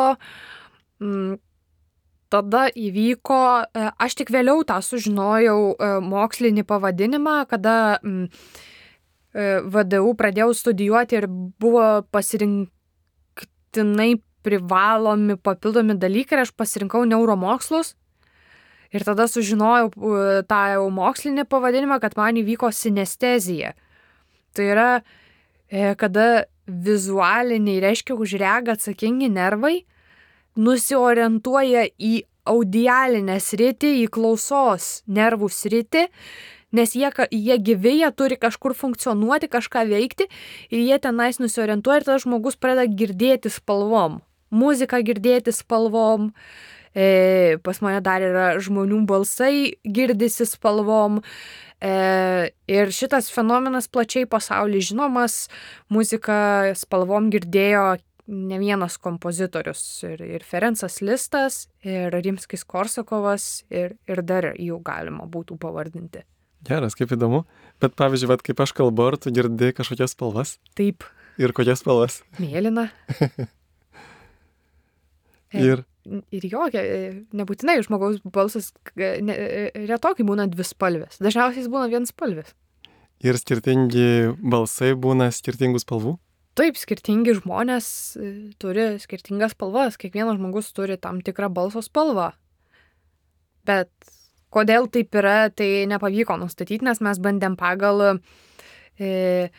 tada 2.35 2.67
įvyko, 2.73 3.41
e, 3.63 3.89
aš 4.01 4.15
tik 4.21 4.31
vėliau 4.33 4.63
tą 4.67 4.79
sužinojau 4.83 5.59
e, 5.73 5.75
mokslinį 6.03 6.63
pavadinimą, 6.67 7.35
kada 7.51 7.75
mm, 8.01 8.25
e, 8.25 9.61
VDU 9.71 10.11
pradėjau 10.19 10.51
studijuoti 10.57 11.13
ir 11.19 11.25
buvo 11.29 11.85
pasirinktinai 12.15 14.11
privalomi 14.45 15.35
papildomi 15.41 15.95
dalykai 16.01 16.35
ir 16.37 16.41
aš 16.45 16.51
pasirinkau 16.57 17.01
neuromokslus. 17.09 17.87
Ir 18.93 19.05
tada 19.07 19.25
sužinojau 19.31 19.89
tą 20.49 20.61
jau 20.75 20.85
mokslinį 20.93 21.47
pavadinimą, 21.49 21.99
kad 22.03 22.17
man 22.19 22.37
įvyko 22.41 22.69
sinestezija. 22.73 23.73
Tai 24.55 24.69
yra, 24.71 24.89
kada 25.99 26.45
vizualiniai, 26.65 27.81
reiškia, 27.83 28.15
už 28.17 28.37
regą 28.41 28.75
atsakingi 28.75 29.29
nervai 29.33 29.83
nusiorientuoja 30.55 31.85
į 31.99 32.13
audialinę 32.45 33.39
sritį, 33.41 33.91
į 34.05 34.09
klausos 34.13 35.01
nervų 35.09 35.49
sritį, 35.51 36.05
nes 36.75 36.93
jie, 36.95 37.09
jie 37.31 37.57
gyvi, 37.59 37.97
jie 38.01 38.11
turi 38.15 38.37
kažkur 38.39 38.75
funkcionuoti, 38.77 39.49
kažką 39.51 39.85
veikti 39.89 40.29
ir 40.69 40.83
jie 40.83 40.99
tenais 41.01 41.41
nusiorientuoja 41.41 42.01
ir 42.01 42.07
tada 42.07 42.21
žmogus 42.23 42.57
pradeda 42.59 42.87
girdėti 42.87 43.51
spalvom. 43.53 44.21
Muziką 44.55 45.01
girdėti 45.03 45.51
spalvom. 45.55 46.31
E, 46.95 47.57
pas 47.63 47.81
mane 47.83 47.99
dar 47.99 48.23
yra 48.23 48.47
žmonių 48.63 49.01
balsai 49.09 49.75
girdisi 49.83 50.47
spalvom. 50.47 51.19
E, 51.83 51.91
ir 52.71 52.91
šitas 52.95 53.27
fenomenas 53.33 53.89
plačiai 53.91 54.29
pasaulyje 54.31 54.93
žinomas. 54.93 55.49
Muziką 55.91 56.71
spalvom 56.79 57.27
girdėjo 57.33 57.97
ne 58.27 58.59
vienas 58.59 58.97
kompozitorius 58.97 59.81
ir, 60.07 60.21
ir 60.23 60.45
Ferencas 60.47 61.01
Listas, 61.03 61.65
ir 61.85 62.13
Rimskis 62.15 62.63
Korsakovas, 62.65 63.65
ir, 63.69 63.97
ir 64.09 64.21
dar 64.25 64.53
jų 64.57 64.79
galima 64.85 65.27
būtų 65.29 65.59
pavardinti. 65.61 66.23
Geras, 66.65 66.95
kaip 66.97 67.11
įdomu. 67.13 67.43
Bet 67.83 67.93
pavyzdžiui, 67.99 68.31
vat, 68.31 68.41
kaip 68.45 68.63
aš 68.63 68.73
kalbu, 68.73 69.11
ar 69.11 69.19
tu 69.21 69.33
girdi 69.35 69.69
kažkokias 69.75 70.15
spalvas? 70.15 70.55
Taip. 70.79 71.05
Ir 71.37 71.51
kokias 71.53 71.83
spalvas? 71.83 72.21
Mėlyna. 72.39 72.87
ir 75.67 75.83
ir 76.05 76.45
jokia, 76.49 76.83
nebūtinai 77.35 77.79
žmogaus 77.85 78.21
balsas 78.23 78.71
ne, 78.95 79.35
retokai 79.89 80.25
būna 80.27 80.47
dvispalvės. 80.51 81.19
Dažniausiai 81.23 81.63
jis 81.63 81.71
būna 81.71 81.89
vienspalvės. 81.91 82.53
Ir 83.25 83.39
skirtingi 83.39 84.35
balsai 84.43 84.93
būna 84.99 85.31
skirtingų 85.33 85.81
spalvų? 85.81 86.17
Taip, 86.55 86.77
skirtingi 86.79 87.35
žmonės 87.41 87.87
e, 88.15 88.29
turi 88.61 88.93
skirtingas 89.03 89.55
spalvas, 89.55 89.97
kiekvienas 89.99 90.37
žmogus 90.37 90.69
turi 90.75 90.95
tam 91.01 91.19
tikrą 91.23 91.49
balso 91.51 91.81
spalvą. 91.83 92.29
Bet 93.67 93.91
kodėl 94.55 94.87
taip 94.91 95.15
yra, 95.19 95.49
tai 95.51 95.83
nepavyko 95.91 96.37
nustatyti, 96.39 96.85
nes 96.87 97.01
mes 97.03 97.19
bandėm 97.19 97.57
pagal 97.59 98.05
e, 98.07 99.49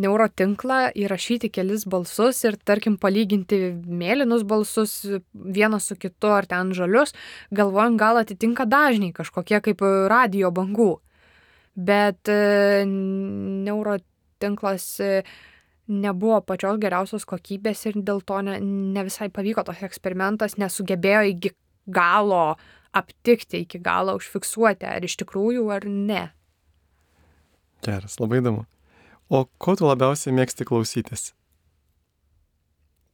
neurotinklą 0.00 0.78
įrašyti 0.98 1.50
kelis 1.52 1.84
balsus 1.90 2.44
ir, 2.46 2.56
tarkim, 2.68 2.96
palyginti 3.00 3.58
mėlynus 3.86 4.44
balsus 4.48 5.00
vieną 5.32 5.80
su 5.82 5.96
kitu 6.00 6.28
ar 6.34 6.46
ten 6.50 6.72
žalius, 6.76 7.14
galvojant, 7.54 7.98
gal 8.00 8.16
atitinka 8.22 8.64
dažniai 8.68 9.12
kažkokie 9.16 9.58
kaip 9.64 9.84
radio 10.12 10.50
bangų. 10.54 10.92
Bet 11.78 12.30
e, 12.30 12.84
neurotinklas 12.86 14.86
e, 15.04 15.12
nebuvo 15.88 16.40
pačios 16.46 16.80
geriausios 16.82 17.24
kokybės 17.28 17.86
ir 17.90 17.94
dėl 18.02 18.20
to 18.26 18.40
ne, 18.44 18.58
ne 18.62 19.02
visai 19.06 19.28
pavyko 19.32 19.62
tas 19.66 19.82
eksperimentas, 19.86 20.58
nesugebėjo 20.58 21.22
iki 21.34 21.50
galo 21.88 22.56
aptikti, 22.98 23.62
iki 23.64 23.78
galo 23.84 24.16
užfiksuoti, 24.18 24.88
ar 24.88 25.04
iš 25.04 25.18
tikrųjų 25.22 25.68
ar 25.74 25.86
ne. 25.88 26.24
Geras, 27.84 28.18
labai 28.18 28.42
įdomu. 28.42 28.66
O 29.28 29.44
ko 29.60 29.74
tu 29.76 29.84
labiausiai 29.84 30.32
mėgsti 30.32 30.64
klausytis? 30.68 31.32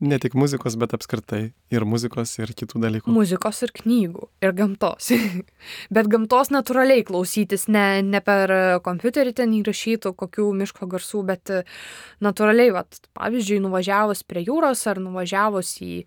Ne 0.04 0.18
tik 0.22 0.34
muzikos, 0.38 0.74
bet 0.78 0.92
apskritai 0.94 1.40
ir 1.72 1.84
muzikos, 1.88 2.34
ir 2.42 2.50
kitų 2.54 2.80
dalykų. 2.82 3.12
Muzikos 3.14 3.62
ir 3.64 3.72
knygų, 3.74 4.26
ir 4.44 4.52
gamtos. 4.54 5.08
bet 5.96 6.10
gamtos 6.12 6.50
natūraliai 6.54 7.04
klausytis, 7.06 7.68
ne, 7.72 8.02
ne 8.02 8.20
per 8.22 8.52
kompiuterį 8.84 9.32
ten 9.38 9.54
įrašytų 9.58 10.12
kokių 10.18 10.48
miško 10.60 10.90
garsų, 10.90 11.22
bet 11.30 11.54
natūraliai, 12.22 12.74
vat, 12.74 13.00
pavyzdžiui, 13.16 13.62
nuvažiavus 13.64 14.22
prie 14.28 14.44
jūros 14.44 14.84
ar 14.90 15.00
nuvažiavus 15.02 15.72
į 15.86 16.02
e, 16.02 16.04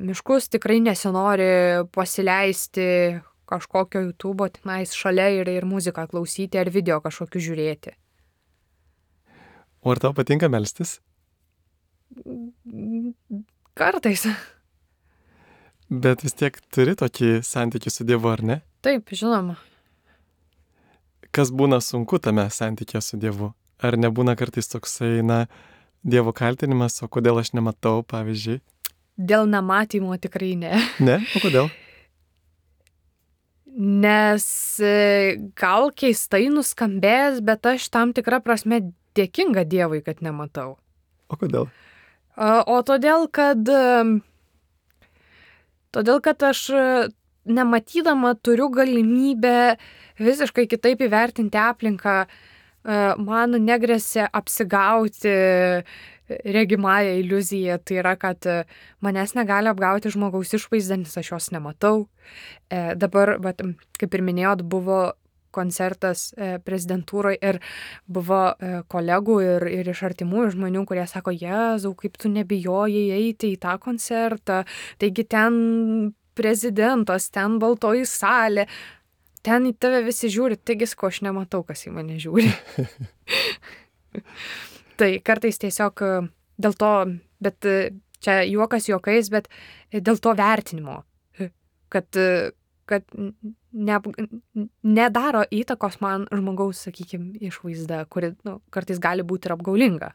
miškus, 0.00 0.50
tikrai 0.56 0.80
nesinori 0.84 1.86
pasileisti 1.94 2.90
kažkokio 3.48 4.08
YouTube 4.08 4.50
tenais 4.58 4.96
šalia 4.96 5.30
ir, 5.38 5.54
ir 5.60 5.68
muziką 5.68 6.08
klausyti 6.10 6.60
ar 6.60 6.72
video 6.72 7.00
kažkokiu 7.04 7.46
žiūrėti. 7.50 7.96
O 9.82 9.92
ar 9.92 10.00
tau 10.02 10.14
patinka 10.14 10.48
melstis? 10.50 10.98
Kartais. 13.78 14.26
Bet 15.88 16.24
vis 16.24 16.34
tiek 16.36 16.56
turi 16.74 16.96
tokį 16.98 17.38
santykių 17.46 17.92
su 17.92 18.04
Dievu, 18.08 18.28
ar 18.28 18.42
ne? 18.44 18.60
Taip, 18.84 19.08
žinoma. 19.14 19.56
Kas 21.32 21.52
būna 21.54 21.78
sunku 21.84 22.18
tame 22.20 22.44
santykė 22.52 23.00
su 23.04 23.16
Dievu? 23.20 23.52
Ar 23.78 23.96
nebūna 24.00 24.34
kartais 24.36 24.68
toksai, 24.68 25.22
na, 25.22 25.46
Dievo 26.02 26.34
kaltinimas, 26.34 26.98
o 27.02 27.08
kodėl 27.10 27.40
aš 27.40 27.52
nematau, 27.56 28.02
pavyzdžiui? 28.06 28.60
Dėl 29.18 29.48
nematymo 29.50 30.14
tikrai 30.20 30.52
ne. 30.58 30.76
Ne? 31.02 31.18
O 31.34 31.42
kodėl? 31.42 31.70
Nes 33.78 34.46
e, 34.82 35.38
gal 35.58 35.92
keistai 35.94 36.48
nuskambės, 36.50 37.40
bet 37.46 37.66
aš 37.70 37.88
tam 37.94 38.14
tikrą 38.14 38.40
prasme 38.42 38.80
dėkinga 39.16 39.64
Dievui, 39.68 40.02
kad 40.04 40.20
nematau. 40.24 40.76
O 41.28 41.38
kodėl? 41.38 41.68
O 42.38 42.76
todėl, 42.86 43.26
kad, 43.34 43.64
todėl, 45.94 46.20
kad 46.22 46.44
aš 46.46 46.60
nematydama 47.48 48.34
turiu 48.44 48.68
galimybę 48.70 49.76
visiškai 50.20 50.68
kitaip 50.70 51.02
įvertinti 51.02 51.58
aplinką, 51.58 52.20
man 53.18 53.58
negresia 53.64 54.28
apsigauti 54.32 55.34
regimąją 56.28 57.14
iliuziją, 57.18 57.78
tai 57.84 57.98
yra, 58.02 58.14
kad 58.16 58.44
manęs 59.00 59.34
negali 59.34 59.70
apgauti 59.70 60.12
žmogaus 60.12 60.52
išvaizda, 60.54 60.98
nes 61.00 61.16
aš 61.16 61.32
jos 61.32 61.50
nematau. 61.54 62.06
E, 62.68 62.94
dabar, 63.00 63.38
bet, 63.40 63.62
kaip 64.00 64.14
ir 64.14 64.24
minėjot, 64.26 64.64
buvo 64.68 65.00
koncertas 65.58 66.28
e, 66.32 66.56
prezidentūroje 66.64 67.38
ir 67.50 67.58
buvo 68.06 68.40
e, 68.54 68.82
kolegų 68.90 69.38
ir, 69.44 69.66
ir 69.80 69.90
iš 69.92 70.04
artimųjų 70.08 70.54
žmonių, 70.54 70.84
kurie 70.88 71.06
sako, 71.10 71.34
Jėzau, 71.34 71.94
kaip 71.98 72.18
tu 72.20 72.30
nebijojai 72.32 73.08
eiti 73.18 73.52
į 73.54 73.60
tą 73.62 73.74
koncertą, 73.82 74.62
taigi 75.02 75.26
ten 75.28 75.58
prezidentas, 76.38 77.28
ten 77.34 77.58
baltoji 77.62 78.06
salė, 78.08 78.68
ten 79.46 79.66
į 79.70 79.74
tave 79.82 80.04
visi 80.06 80.30
žiūri, 80.32 80.60
taigi 80.62 80.90
ko 80.98 81.10
aš 81.10 81.22
nematau, 81.26 81.64
kas 81.66 81.86
į 81.88 81.94
mane 81.96 82.18
žiūri. 82.22 82.52
tai 85.00 85.10
kartais 85.26 85.60
tiesiog 85.64 86.04
e, 86.06 86.12
dėl 86.58 86.78
to, 86.78 86.94
bet 87.42 87.72
čia 88.24 88.40
juokas 88.50 88.88
juokais, 88.90 89.30
bet 89.34 89.50
dėl 89.94 90.18
to 90.22 90.32
vertinimo, 90.38 91.02
kad 91.88 92.16
kad 92.88 93.04
ne, 93.72 93.98
nedaro 94.82 95.44
įtakos 95.50 96.00
man 96.04 96.26
žmogaus, 96.32 96.84
sakykime, 96.86 97.36
išvaizda, 97.50 98.04
kuri 98.12 98.34
nu, 98.46 98.58
kartais 98.74 99.00
gali 99.02 99.26
būti 99.26 99.48
ir 99.48 99.56
apgaulinga. 99.56 100.12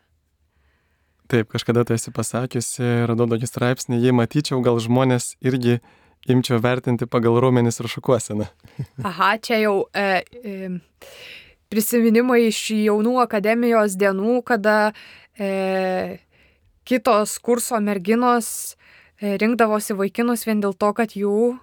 Taip, 1.31 1.47
kažkada 1.53 1.85
tu 1.87 1.95
esi 1.95 2.11
pasakiusi, 2.13 2.83
radau 3.09 3.25
tokį 3.31 3.47
straipsnį, 3.47 4.01
jei 4.03 4.15
matyčiau, 4.15 4.59
gal 4.65 4.79
žmonės 4.83 5.33
irgi 5.41 5.79
imčiau 6.29 6.59
vertinti 6.63 7.07
pagal 7.09 7.39
raumenis 7.41 7.79
ir 7.79 7.89
šukuoseną. 7.91 8.47
Aha, 9.09 9.35
čia 9.43 9.59
jau 9.63 9.75
e, 9.95 10.23
e, 10.43 10.69
prisiminimai 11.71 12.43
iš 12.49 12.59
jaunų 12.83 13.17
akademijos 13.23 13.97
dienų, 13.99 14.41
kada 14.47 14.93
e, 15.39 16.19
kitos 16.87 17.37
kurso 17.43 17.79
merginos 17.83 18.75
e, 19.17 19.37
rinkdavosi 19.39 19.97
vaikinus 19.99 20.45
vien 20.47 20.63
dėl 20.63 20.75
to, 20.75 20.91
kad 20.95 21.15
jų 21.17 21.55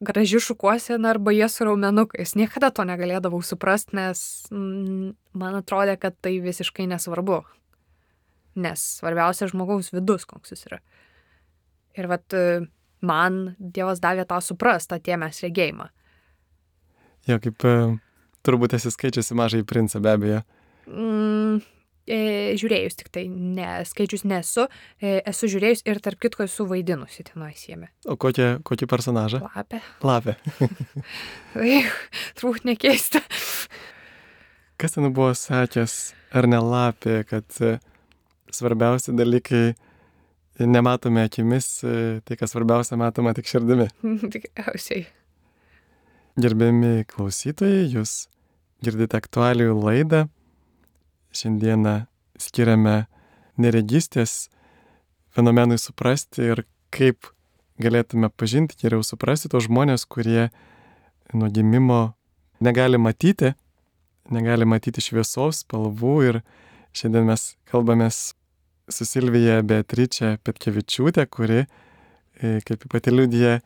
graži 0.00 0.40
šukuosena 0.40 1.12
arba 1.14 1.32
jie 1.32 1.48
su 1.48 1.64
raumenukais. 1.68 2.34
Niekada 2.38 2.70
to 2.74 2.84
negalėdavau 2.88 3.42
suprasti, 3.44 3.96
nes 3.98 4.22
mm, 4.50 5.14
man 5.36 5.60
atrodė, 5.60 5.98
kad 6.00 6.16
tai 6.20 6.38
visiškai 6.44 6.88
nesvarbu. 6.90 7.42
Nes 8.60 8.82
svarbiausia 8.98 9.48
žmogaus 9.50 9.92
vidus, 9.94 10.26
koks 10.28 10.56
jis 10.56 10.66
yra. 10.70 10.80
Ir 11.98 12.08
vat 12.10 12.34
man 13.00 13.40
Dievas 13.58 14.00
davė 14.02 14.26
tą 14.28 14.40
suprastą 14.44 15.00
tėmės 15.02 15.42
regėjimą. 15.44 15.88
Jo, 17.28 17.36
kaip 17.42 17.64
e, 17.68 17.74
turbūt 18.46 18.74
esi 18.78 18.92
skaičiusi 18.92 19.36
mažai 19.36 19.62
princą 19.66 20.00
be 20.02 20.14
abejo. 20.16 20.40
Mm, 20.88 21.60
e, 22.10 22.20
žiūrėjus 22.60 22.98
tik 22.98 23.10
tai, 23.14 23.26
ne, 23.30 23.68
skaičius 23.86 24.24
nesu, 24.28 24.66
e, 24.98 25.18
esu 25.30 25.50
žiūrėjus 25.52 25.84
ir 25.88 26.00
tarp 26.04 26.20
kitko 26.22 26.46
esu 26.46 26.66
vaidinusi 26.70 27.24
tenais 27.28 27.62
jame. 27.68 27.90
O 28.04 28.16
kokią, 28.20 28.58
kokį 28.66 28.88
personažą? 28.90 29.42
Lapė. 29.46 29.82
Lapė. 30.04 30.36
Turbūt 32.40 32.66
nekeista. 32.68 33.22
Kas 34.80 34.96
ten 34.96 35.10
buvo 35.12 35.32
sakęs, 35.36 36.00
ar 36.34 36.48
ne 36.50 36.58
lapė, 36.64 37.20
kad 37.28 37.62
e, 37.62 37.76
svarbiausi 38.54 39.14
dalykai 39.16 39.70
nematome 40.66 41.24
akimis, 41.28 41.84
e, 41.84 42.20
tai 42.24 42.36
kas 42.40 42.54
svarbiausia 42.54 42.98
matoma 43.00 43.34
tik 43.36 43.48
širdimi. 43.50 43.88
Tikriausiai. 44.34 45.06
Gerbiami 46.40 47.04
klausytojai, 47.10 47.88
jūs 47.92 48.24
girdite 48.84 49.18
aktualių 49.18 49.74
laidą 49.76 50.26
šiandieną 51.36 52.04
skiriame 52.40 53.04
neregystės 53.60 54.48
fenomenui 55.34 55.78
suprasti 55.78 56.50
ir 56.52 56.64
kaip 56.94 57.30
galėtume 57.80 58.30
pažinti, 58.36 58.78
geriau 58.80 59.04
suprasti 59.06 59.50
tos 59.52 59.66
žmonės, 59.68 60.06
kurie 60.10 60.50
nuo 61.32 61.48
gimimo 61.52 62.00
negali 62.60 62.98
matyti, 63.00 63.54
negali 64.30 64.66
matyti 64.68 65.02
šviesos, 65.04 65.62
spalvų 65.64 66.16
ir 66.28 66.40
šiandien 66.96 67.28
mes 67.30 67.54
kalbamės 67.70 68.20
su 68.90 69.06
Silvija 69.06 69.60
Beatričia 69.62 70.34
Petkevičiūtė, 70.44 71.26
kuri, 71.30 71.64
e, 72.42 72.58
kaip 72.66 72.84
pati 72.90 73.14
liudija, 73.14 73.60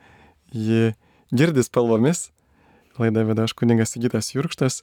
ji 0.52 0.92
girdi 1.32 1.64
spalvomis. 1.64 2.28
Laidą 3.00 3.24
veda 3.26 3.48
aš 3.48 3.56
kuningas 3.58 3.96
Sigitas 3.96 4.30
Jurkštas 4.34 4.82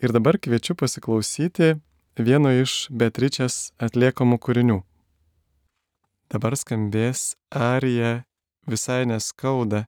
ir 0.00 0.14
dabar 0.16 0.38
kviečiu 0.40 0.78
pasiklausyti 0.78 1.74
vieno 2.18 2.50
iš 2.54 2.88
Beatričės 2.90 3.70
atliekamų 3.78 4.38
kūrinių. 4.42 4.80
Dabar 6.30 6.56
skambės 6.58 7.34
arija 7.50 8.24
visai 8.66 9.04
neskauda 9.06 9.84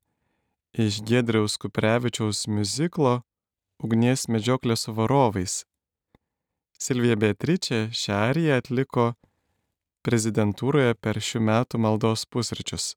iš 0.73 1.03
Gedriaus 1.07 1.59
Kuprevičiaus 1.59 2.47
muziklo 2.49 3.23
Ugnies 3.83 4.29
medžioklė 4.31 4.77
su 4.79 4.95
varovais. 4.95 5.65
Silvija 6.79 7.17
Beatričė 7.19 7.89
šią 7.91 8.19
ariją 8.31 8.59
atliko 8.63 9.13
prezidentūroje 10.07 10.95
per 11.03 11.19
šių 11.19 11.43
metų 11.49 11.79
maldos 11.83 12.23
pusryčius. 12.27 12.93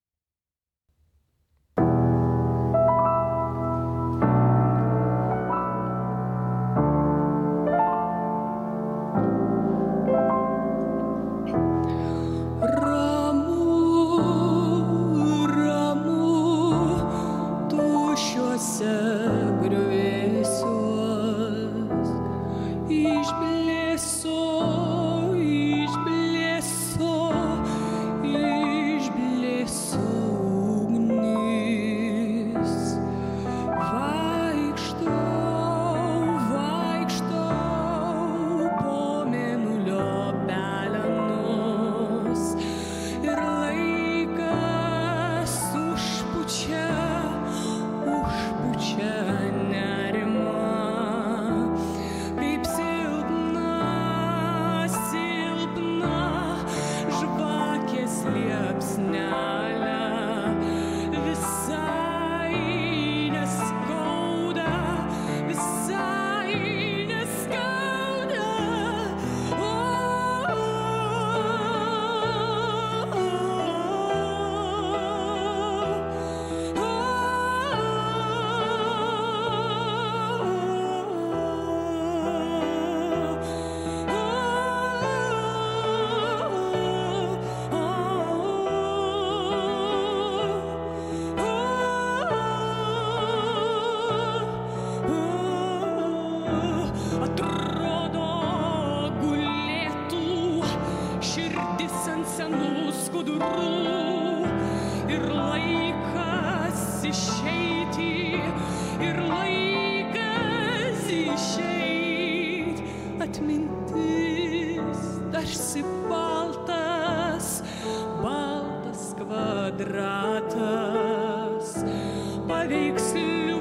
Mėly 122.50 123.55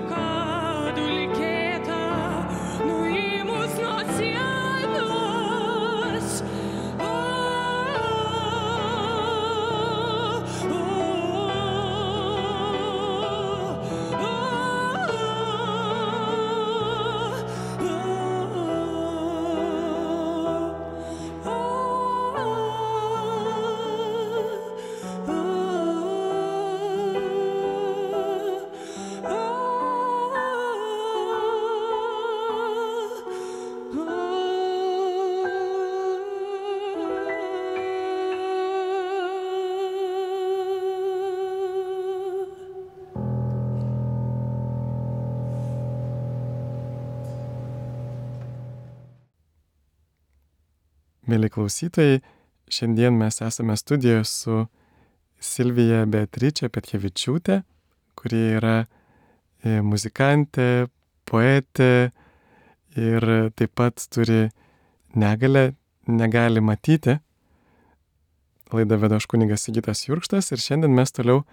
klausytojai, 51.65 52.21
šiandien 52.69 53.17
mes 53.17 53.41
esame 53.41 53.77
studijoje 53.77 54.25
su 54.25 54.67
Silvija 55.41 56.05
Beatričia 56.07 56.69
Petkevičiūtė, 56.69 57.63
kuri 58.17 58.41
yra 58.59 58.75
e, 59.65 59.81
muzikantė, 59.81 60.89
poetė 61.25 62.11
ir 63.01 63.27
taip 63.57 63.73
pat 63.75 64.05
turi 64.13 64.51
negalę, 65.17 65.73
negali 66.07 66.61
matyti. 66.61 67.17
Laidą 68.73 69.01
vedo 69.01 69.17
aš 69.17 69.29
kunigas 69.31 69.65
Sigitas 69.65 70.05
Jurkštas 70.05 70.53
ir 70.53 70.61
šiandien 70.61 70.93
mes 70.93 71.17
toliau 71.17 71.47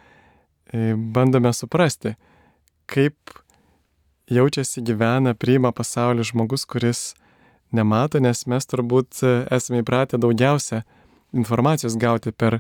e, 0.74 0.91
bandome 0.91 1.54
suprasti, 1.56 2.17
kaip 2.86 3.15
jaučiasi 4.28 4.84
gyvena, 4.84 5.36
priima 5.36 5.71
pasaulį 5.71 6.28
žmogus, 6.34 6.67
kuris 6.67 7.13
nemato, 7.76 8.20
nes 8.20 8.46
mes 8.50 8.68
turbūt 8.68 9.22
e, 9.24 9.34
esame 9.56 9.82
įpratę 9.82 10.20
daugiausia 10.22 10.84
informacijos 11.36 11.98
gauti 12.00 12.34
per 12.36 12.60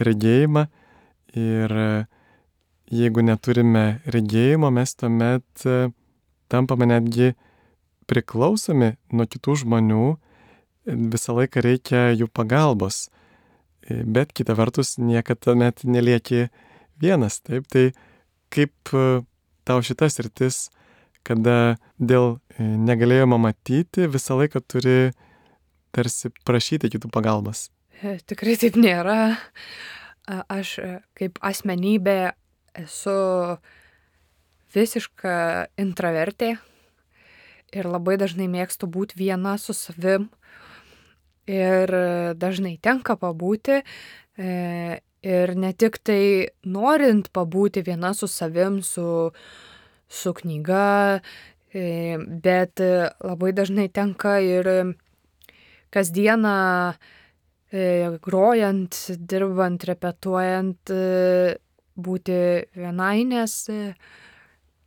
regėjimą. 0.00 0.66
Ir 1.38 1.74
e, 1.82 1.90
jeigu 2.90 3.22
neturime 3.26 3.84
regėjimo, 4.10 4.72
mes 4.74 4.96
tuomet 4.98 5.66
e, 5.66 5.90
tampame 6.50 6.88
netgi 6.90 7.32
priklausomi 8.10 8.96
nuo 9.14 9.28
kitų 9.30 9.60
žmonių, 9.62 10.06
visą 10.90 11.36
laiką 11.36 11.62
reikia 11.62 12.08
jų 12.16 12.26
pagalbos, 12.34 13.04
bet 13.86 14.32
kita 14.34 14.56
vertus 14.58 14.96
niekada 14.98 15.38
tuomet 15.46 15.84
nelieki 15.86 16.48
vienas, 16.98 17.38
taip, 17.46 17.68
tai 17.70 17.92
kaip 18.50 18.90
tau 18.90 19.78
šitas 19.86 20.18
rytis 20.24 20.64
kada 21.26 21.76
dėl 21.98 22.38
e, 22.56 22.64
negalėjimo 22.64 23.38
matyti 23.40 24.08
visą 24.10 24.38
laiką 24.40 24.62
turi 24.64 25.12
tarsi 25.94 26.30
prašyti 26.46 26.90
kitų 26.92 27.10
pagalbos. 27.12 27.68
E, 28.00 28.18
tikrai 28.24 28.56
taip 28.60 28.78
nėra. 28.80 29.36
Aš 30.30 30.78
e, 30.78 30.90
kaip 31.18 31.40
asmenybė 31.44 32.32
esu 32.78 33.16
visiška 34.74 35.34
intravertė 35.80 36.54
ir 37.74 37.86
labai 37.90 38.16
dažnai 38.20 38.46
mėgstu 38.50 38.86
būti 38.90 39.18
viena 39.18 39.56
su 39.58 39.74
savim. 39.74 40.28
Ir 41.50 41.90
dažnai 42.38 42.76
tenka 42.78 43.16
pabūti. 43.18 43.80
Ir 44.38 45.52
ne 45.58 45.70
tik 45.74 45.98
tai 46.06 46.22
norint 46.62 47.26
pabūti 47.34 47.82
viena 47.82 48.12
su 48.14 48.28
savim, 48.30 48.78
su, 48.86 49.02
su 50.10 50.32
knyga, 50.34 51.20
e, 51.72 52.18
bet 52.18 52.82
labai 53.22 53.52
dažnai 53.54 53.88
tenka 53.94 54.38
ir 54.42 54.68
kasdieną 55.94 56.56
e, 57.70 57.84
grojant, 58.22 58.98
dirbant, 59.30 59.86
repetuojant, 59.86 60.90
e, 60.90 61.54
būti 62.00 62.40
vienai, 62.74 63.22
nes 63.28 63.54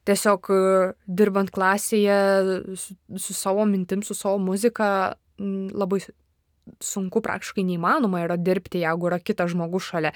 tiesiog 0.04 0.50
dirbant 1.08 1.52
klasėje 1.54 2.20
su, 2.76 2.98
su 3.16 3.36
savo 3.38 3.64
mintim, 3.70 4.04
su 4.04 4.16
savo 4.18 4.42
muzika 4.42 5.16
labai 5.40 6.02
sunku 6.84 7.22
praktiškai 7.24 7.66
neįmanoma 7.68 8.24
yra 8.24 8.38
dirbti, 8.40 8.84
jeigu 8.84 9.10
yra 9.10 9.20
kitas 9.20 9.52
žmogus 9.54 9.90
šalia. 9.92 10.14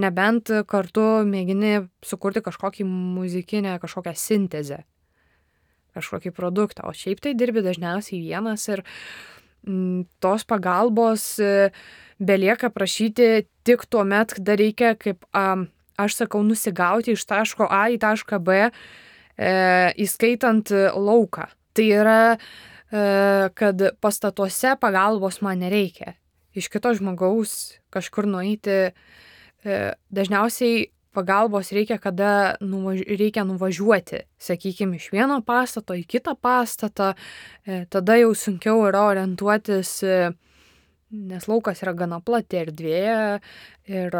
Nebent 0.00 0.52
kartu 0.70 1.22
mėgini 1.28 1.86
sukurti 2.06 2.42
kažkokį 2.44 2.86
muzikinę, 2.88 3.76
kažkokią 3.82 4.14
sintezę, 4.16 4.82
kažkokį 5.96 6.32
produktą, 6.36 6.86
o 6.88 6.94
šiaip 6.96 7.22
tai 7.24 7.34
dirbi 7.38 7.64
dažniausiai 7.66 8.22
vienas 8.22 8.66
ir 8.70 8.84
mm, 9.66 10.06
tos 10.22 10.46
pagalbos 10.48 11.34
e, 11.42 11.70
belieka 12.20 12.70
prašyti 12.72 13.46
tik 13.66 13.86
tuo 13.90 14.04
met, 14.08 14.34
kada 14.38 14.56
reikia, 14.60 14.94
kaip 14.96 15.26
aš 16.00 16.16
sakau, 16.22 16.42
nusigauti 16.46 17.16
iš 17.16 17.26
taško 17.28 17.68
A 17.68 17.88
į 17.92 18.00
tašką 18.00 18.40
B, 18.40 18.70
e, 18.70 19.52
įskaitant 20.00 20.72
lauką. 20.96 21.50
Tai 21.76 21.86
yra 21.86 22.20
kad 22.90 23.82
pastatuose 24.02 24.72
pagalbos 24.82 25.40
man 25.46 25.60
nereikia. 25.62 26.16
Iš 26.58 26.66
kito 26.72 26.90
žmogaus 26.98 27.76
kažkur 27.94 28.26
nueiti. 28.26 28.90
E, 29.60 29.92
dažniausiai 30.08 30.88
pagalbos 31.12 31.70
reikia, 31.74 31.98
kada 32.00 32.56
nuvaž... 32.64 33.02
reikia 33.06 33.44
nuvažiuoti, 33.44 34.22
sakykime, 34.40 34.96
iš 34.96 35.10
vieno 35.12 35.40
pastato 35.46 35.94
į 35.98 36.06
kitą 36.08 36.36
pastatą, 36.40 37.12
e, 37.66 37.84
tada 37.92 38.16
jau 38.16 38.32
sunkiau 38.34 38.86
yra 38.88 39.04
orientuotis, 39.10 39.92
e, 40.06 40.20
nes 41.10 41.48
laukas 41.50 41.82
yra 41.84 41.92
gana 41.98 42.20
plati 42.24 42.60
erdvė 42.60 43.02
ir 43.90 44.14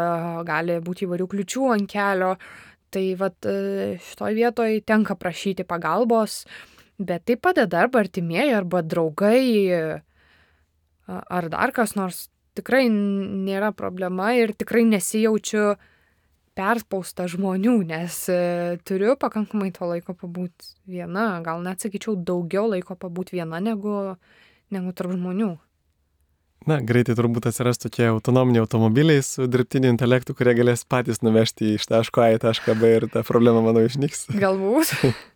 gali 0.45 0.75
būti 0.83 1.07
įvairių 1.07 1.27
kliučių 1.31 1.69
ant 1.71 1.89
kelio. 1.89 2.35
Tai 2.91 3.03
vad 3.15 3.47
šitoj 4.03 4.35
vietoj 4.35 4.81
tenka 4.83 5.15
prašyti 5.15 5.63
pagalbos, 5.63 6.41
bet 6.99 7.25
tai 7.29 7.37
padeda 7.37 7.85
arba 7.85 8.01
artimieji, 8.03 8.55
arba 8.57 8.81
draugai, 8.81 9.45
ar 11.07 11.49
dar 11.53 11.73
kas 11.75 11.95
nors. 11.99 12.27
Tikrai 12.51 12.89
nėra 12.91 13.69
problema 13.71 14.33
ir 14.35 14.51
tikrai 14.59 14.81
nesijaučiu 14.83 15.77
perspausta 16.57 17.27
žmonių, 17.31 17.77
nes 17.87 18.17
e, 18.27 18.77
turiu 18.83 19.15
pakankamai 19.19 19.71
to 19.71 19.87
laiko 19.87 20.15
pabūti 20.17 20.73
viena, 20.89 21.39
gal 21.45 21.63
net 21.63 21.83
sakyčiau 21.83 22.17
daugiau 22.19 22.67
laiko 22.73 22.97
pabūti 22.99 23.37
viena 23.39 23.61
negu, 23.63 24.17
negu 24.73 24.91
tarp 24.91 25.15
žmonių. 25.15 25.53
Na, 26.69 26.77
greitai 26.85 27.15
turbūt 27.17 27.47
atsiras 27.49 27.79
tokie 27.81 28.05
autonominiai 28.11 28.61
automobiliai 28.61 29.23
su 29.25 29.47
dirbtiniu 29.49 29.89
intelektu, 29.89 30.35
kurie 30.37 30.53
galės 30.59 30.83
patys 30.85 31.23
nuvežti 31.25 31.77
iš 31.79 31.87
taško 31.89 32.21
A 32.21 32.27
į 32.35 32.41
tašką 32.43 32.75
B 32.77 32.91
ir 32.99 33.07
ta 33.09 33.23
problema, 33.25 33.63
manau, 33.65 33.87
išnyks. 33.87 34.27
Galbūt. 34.35 34.93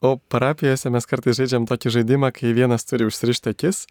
o 0.00 0.16
parapijose 0.32 0.90
mes 0.92 1.06
kartais 1.08 1.36
žaidžiam 1.38 1.68
tokį 1.68 1.92
žaidimą, 1.98 2.32
kai 2.36 2.54
vienas 2.56 2.86
turi 2.88 3.06
užsirišti 3.08 3.52
akis, 3.52 3.84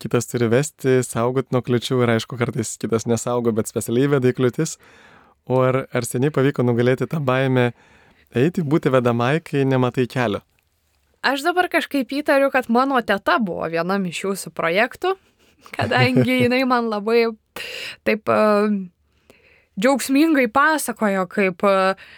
kitas 0.00 0.28
turi 0.30 0.48
vesti, 0.52 1.00
saugot 1.04 1.52
nuo 1.52 1.60
kliučių 1.64 2.00
ir 2.04 2.14
aišku, 2.16 2.38
kartais 2.40 2.76
kitas 2.80 3.06
nesaugo, 3.10 3.52
bet 3.56 3.68
specialiai 3.68 4.14
veda 4.16 4.30
į 4.32 4.36
kliūtis. 4.38 4.78
O 5.50 5.60
ar, 5.64 5.84
ar 5.92 6.06
seniai 6.06 6.32
pavyko 6.32 6.64
nugalėti 6.64 7.08
tą 7.10 7.20
baimę 7.24 7.70
eiti, 8.36 8.64
būti 8.64 8.92
vedamai, 8.92 9.40
kai 9.44 9.66
nematai 9.68 10.06
kelio? 10.10 10.40
Aš 11.26 11.44
dabar 11.44 11.68
kažkaip 11.68 12.12
įtariu, 12.16 12.48
kad 12.52 12.70
mano 12.72 12.96
teta 13.04 13.36
buvo 13.44 13.66
vienam 13.68 14.06
iš 14.08 14.22
jūsų 14.24 14.54
projektų, 14.56 15.12
kadangi 15.74 16.38
jinai 16.46 16.62
man 16.68 16.88
labai 16.88 17.26
taip 18.08 18.32
uh, 18.32 18.72
džiaugsmingai 19.76 20.46
pasakojo, 20.52 21.26
kaip 21.28 21.66
uh, 21.68 22.08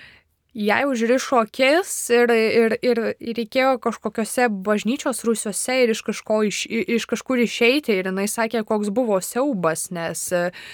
jai 0.54 0.82
užrišo 0.88 1.42
akis 1.46 1.92
ir, 2.12 2.32
ir, 2.32 2.76
ir, 2.84 3.02
ir 3.20 3.38
reikėjo 3.38 3.76
kažkokiose 3.82 4.48
bažnyčios 4.66 5.24
rūsiuose 5.24 5.78
ir 5.84 5.94
iš, 5.94 6.02
kažko, 6.08 6.42
iš, 6.48 6.64
iš 6.68 7.06
kažkur 7.08 7.40
išeiti 7.44 7.96
ir 7.96 8.10
jinai 8.10 8.28
sakė, 8.28 8.64
koks 8.68 8.92
buvo 8.92 9.20
siaubas, 9.24 9.88
nes 9.94 10.28
uh, 10.36 10.66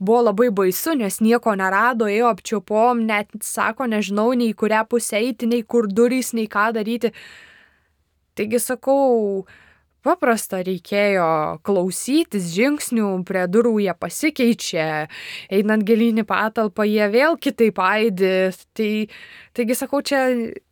buvo 0.00 0.22
labai 0.22 0.48
baisu, 0.50 0.94
nes 0.96 1.20
nieko 1.20 1.52
nerado, 1.60 2.08
ėjo 2.08 2.30
apčiupom, 2.32 3.04
net 3.06 3.28
sako, 3.44 3.86
nežinau 3.92 4.32
nei 4.32 4.54
kurią 4.56 4.86
pusę 4.88 5.18
eiti, 5.20 5.48
nei 5.50 5.62
kur 5.62 5.88
durys, 5.92 6.32
nei 6.36 6.48
ką 6.48 6.70
daryti. 6.76 7.12
Taigi 8.38 8.62
sakau, 8.64 9.44
paprasta 10.04 10.60
reikėjo 10.66 11.60
klausytis 11.66 12.50
žingsnių, 12.54 13.12
prie 13.28 13.44
durų 13.50 13.76
jie 13.84 13.94
pasikeičia, 13.96 14.88
einant 15.52 15.86
gilinį 15.86 16.24
patalpą 16.28 16.86
jie 16.88 17.06
vėl 17.12 17.38
kitaip 17.40 17.80
aidi. 17.84 18.34
Tai, 18.76 18.90
taigi 19.56 19.78
sakau, 19.78 20.02
čia 20.04 20.26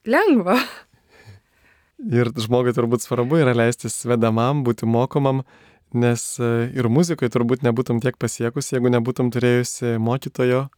lengva. 0.09 0.59
Ir 2.19 2.31
žmogui 2.39 2.75
turbūt 2.77 3.03
svarbu 3.03 3.41
yra 3.43 3.57
leistis 3.59 3.97
vedamam, 4.07 4.63
būti 4.63 4.87
mokomam, 4.87 5.43
nes 5.91 6.23
e, 6.39 6.69
ir 6.79 6.87
muzikoje 6.87 7.33
turbūt 7.35 7.65
nebūtum 7.67 7.99
tiek 8.05 8.15
pasiekus, 8.15 8.69
jeigu 8.71 8.93
nebūtum 8.95 9.33
turėjusi 9.35 9.97
mokytojo. 9.99 10.69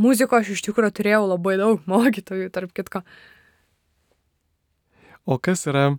Muziko 0.00 0.38
aš 0.38 0.54
iš 0.54 0.62
tikrųjų 0.64 0.94
turėjau 0.96 1.26
labai 1.34 1.58
daug 1.60 1.84
mokytojų, 1.84 2.48
tarp 2.54 2.72
kitko. 2.72 3.02
O 5.28 5.36
kas 5.36 5.66
yra 5.68 5.90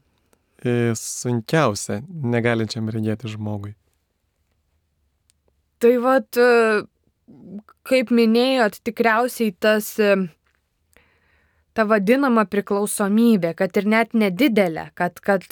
sunkiausia 0.97 2.01
negalinčiam 2.07 2.89
regėti 2.93 3.31
žmogui? 3.33 3.73
Tai 5.83 5.93
vad, 6.03 6.29
e, 6.39 6.83
kaip 7.89 8.13
minėjot, 8.15 8.79
tikriausiai 8.87 9.51
tas 9.59 9.95
ta 11.73 11.85
vadinama 11.89 12.45
priklausomybė, 12.49 13.53
kad 13.57 13.77
ir 13.81 13.87
net 13.89 14.13
nedidelė, 14.17 14.87
kad, 14.97 15.17
kad 15.25 15.45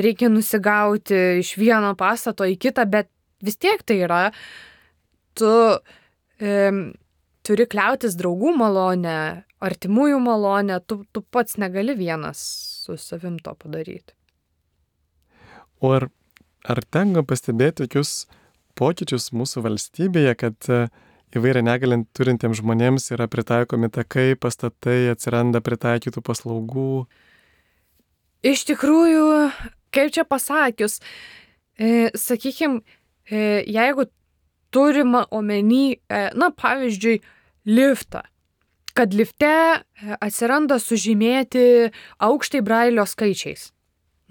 reikia 0.00 0.30
nusigauti 0.32 1.18
iš 1.42 1.54
vieno 1.60 1.92
pastato 1.98 2.48
į 2.48 2.56
kitą, 2.60 2.86
bet 2.88 3.10
vis 3.44 3.58
tiek 3.60 3.82
tai 3.84 3.98
yra, 4.06 4.22
tu 5.38 5.52
e, 6.40 6.70
turi 7.46 7.66
kliautis 7.68 8.16
draugų 8.18 8.54
malonę, 8.58 9.18
artimųjų 9.62 10.18
malonę, 10.22 10.80
tu, 10.86 11.02
tu 11.12 11.22
pats 11.22 11.58
negali 11.60 11.96
vienas 11.98 12.42
su 12.82 12.96
savim 12.98 13.38
to 13.42 13.54
padaryti. 13.58 14.14
O 15.82 15.90
ar, 15.96 16.06
ar 16.62 16.80
tenka 16.94 17.24
pastebėti 17.26 17.82
tokius 17.82 18.28
pokyčius 18.78 19.32
mūsų 19.34 19.64
valstybėje, 19.66 20.34
kad 20.38 20.70
e, 20.70 20.84
įvairią 21.34 21.64
negalę 21.66 21.98
turintiems 22.14 22.60
žmonėms 22.62 23.10
yra 23.16 23.26
pritaikomi 23.30 23.90
takai, 23.92 24.32
pastatai, 24.38 25.10
atsiranda 25.12 25.62
pritaikytų 25.64 26.22
paslaugų. 26.24 27.04
Iš 28.46 28.64
tikrųjų, 28.70 29.26
kaip 29.94 30.14
čia 30.14 30.26
pasakius, 30.28 31.00
e, 31.78 32.10
sakykime, 32.14 32.82
e, 33.26 33.62
jeigu 33.66 34.06
turima 34.72 35.26
omeny, 35.30 35.98
e, 36.08 36.22
na 36.38 36.50
pavyzdžiui, 36.50 37.20
liftą, 37.66 38.22
kad 38.94 39.14
lifte 39.14 39.52
e, 39.52 39.82
atsiranda 40.20 40.78
sužymėti 40.80 41.92
aukštai 42.22 42.62
brailio 42.64 43.06
skaičiais. 43.08 43.71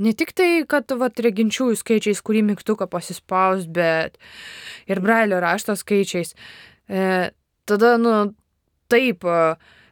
Ne 0.01 0.13
tik 0.17 0.31
tai, 0.37 0.63
kad 0.69 0.89
vat, 0.97 1.19
reginčiųjų 1.21 1.77
skaičiais, 1.77 2.21
kurį 2.25 2.41
mygtuką 2.47 2.87
pasispaus, 2.89 3.67
bet 3.69 4.17
ir 4.89 5.01
brailio 5.03 5.41
rašto 5.43 5.75
skaičiais. 5.77 6.33
E, 6.89 7.03
tada, 7.69 7.91
nu, 8.01 8.13
taip, 8.89 9.27
e, 9.27 9.41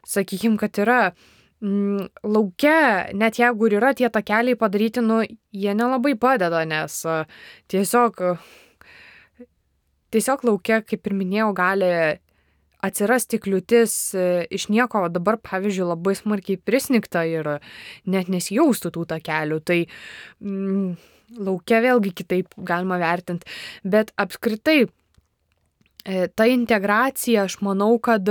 sakykim, 0.10 0.56
kad 0.62 0.80
yra 0.82 1.02
mm, 1.62 2.08
laukia, 2.26 2.80
net 3.13 3.38
jeigu 3.41 3.69
ir 3.69 3.78
yra 3.82 3.93
tie 3.98 4.10
takeliai 4.10 4.58
padaryti, 4.58 5.04
nu, 5.06 5.22
jie 5.54 5.76
nelabai 5.78 6.15
padeda, 6.17 6.63
nes 6.65 7.04
e, 7.06 7.19
tiesiog, 7.69 8.24
tiesiog 10.15 10.48
laukia, 10.50 10.82
kaip 10.82 11.06
ir 11.06 11.17
minėjau, 11.22 11.54
gali 11.60 11.93
atsirasti 12.85 13.39
kliūtis 13.43 13.95
e, 14.15 14.27
iš 14.55 14.69
nieko, 14.73 15.05
o 15.05 15.13
dabar, 15.13 15.39
pavyzdžiui, 15.43 15.87
labai 15.91 16.15
smarkiai 16.17 16.59
prisnikta 16.61 17.25
ir 17.27 17.55
net 18.09 18.31
nesijaustų 18.31 18.93
tų 18.95 19.07
takelių. 19.15 19.59
Tai 19.65 19.81
mm, 19.83 20.93
laukia 21.39 21.83
vėlgi 21.85 22.15
kitaip 22.23 22.55
galima 22.57 23.01
vertinti. 23.01 23.49
Bet 23.83 24.15
apskritai, 24.19 24.85
E, 26.05 26.27
ta 26.31 26.47
integracija, 26.47 27.43
aš 27.43 27.59
manau, 27.65 27.97
kad 28.01 28.29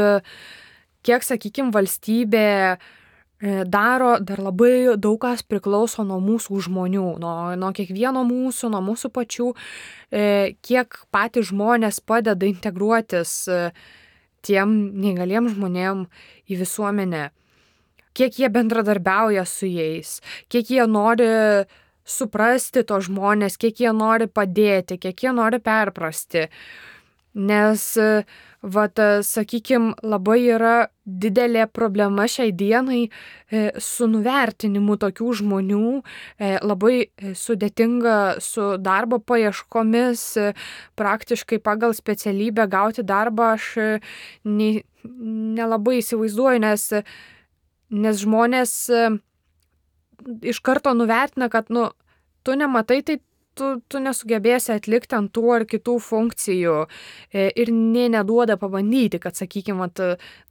kiek, 1.05 1.25
sakykime, 1.25 1.73
valstybė 1.75 2.49
e, 2.49 2.79
daro, 3.69 4.15
dar 4.25 4.41
labai 4.43 4.97
daug 4.97 5.21
kas 5.23 5.45
priklauso 5.45 6.05
nuo 6.09 6.19
mūsų 6.25 6.63
žmonių, 6.69 7.07
nuo, 7.21 7.35
nuo 7.61 7.71
kiekvieno 7.77 8.25
mūsų, 8.27 8.73
nuo 8.73 8.83
mūsų 8.89 9.13
pačių, 9.15 9.53
kiek 10.65 10.99
patys 11.13 11.51
žmonės 11.53 12.01
padeda 12.01 12.49
integruotis 12.49 13.35
tiem 14.47 14.75
neįgaliem 14.99 15.51
žmonėm 15.53 16.07
į 16.49 16.59
visuomenę, 16.63 17.29
kiek 18.19 18.39
jie 18.41 18.51
bendradarbiauja 18.53 19.45
su 19.47 19.69
jais, 19.71 20.19
kiek 20.51 20.71
jie 20.75 20.87
nori 20.91 21.29
suprasti 22.09 22.85
to 22.89 23.01
žmonės, 23.05 23.59
kiek 23.61 23.83
jie 23.85 23.93
nori 23.93 24.29
padėti, 24.31 24.99
kiek 25.01 25.27
jie 25.27 25.35
nori 25.37 25.61
perprasti. 25.61 26.47
Nes, 27.39 27.85
vat, 28.63 28.99
sakykime, 29.23 29.95
labai 30.03 30.41
yra 30.51 30.89
didelė 31.07 31.67
problema 31.71 32.27
šiai 32.29 32.51
dienai 32.53 33.05
e, 33.07 33.71
su 33.81 34.09
nuvertinimu 34.11 34.99
tokių 35.01 35.29
žmonių, 35.41 36.01
e, 36.39 36.51
labai 36.65 37.09
sudėtinga 37.39 38.17
su 38.45 38.75
darbo 38.83 39.21
paieškomis, 39.23 40.25
e, 40.37 40.51
praktiškai 40.99 41.61
pagal 41.63 41.95
specialybę 41.97 42.67
gauti 42.69 43.07
darbą 43.07 43.55
aš 43.55 43.71
nelabai 44.45 46.01
įsivaizduoju, 46.03 46.61
nes, 46.67 46.91
nes 47.95 48.21
žmonės 48.21 48.75
iš 50.43 50.61
karto 50.67 50.93
nuvertina, 50.99 51.49
kad, 51.49 51.71
nu, 51.71 51.89
tu 52.43 52.59
nematai, 52.59 53.01
tai 53.07 53.21
tu, 53.59 53.71
tu 53.91 54.01
nesugebėsi 54.03 54.73
atlikti 54.77 55.17
ant 55.19 55.33
tų 55.35 55.45
ar 55.57 55.65
kitų 55.69 55.97
funkcijų 56.05 56.77
e, 56.87 57.49
ir 57.51 57.73
nė 57.75 58.09
neduoda 58.17 58.59
pabandyti, 58.61 59.21
kad, 59.23 59.37
sakykime, 59.39 59.91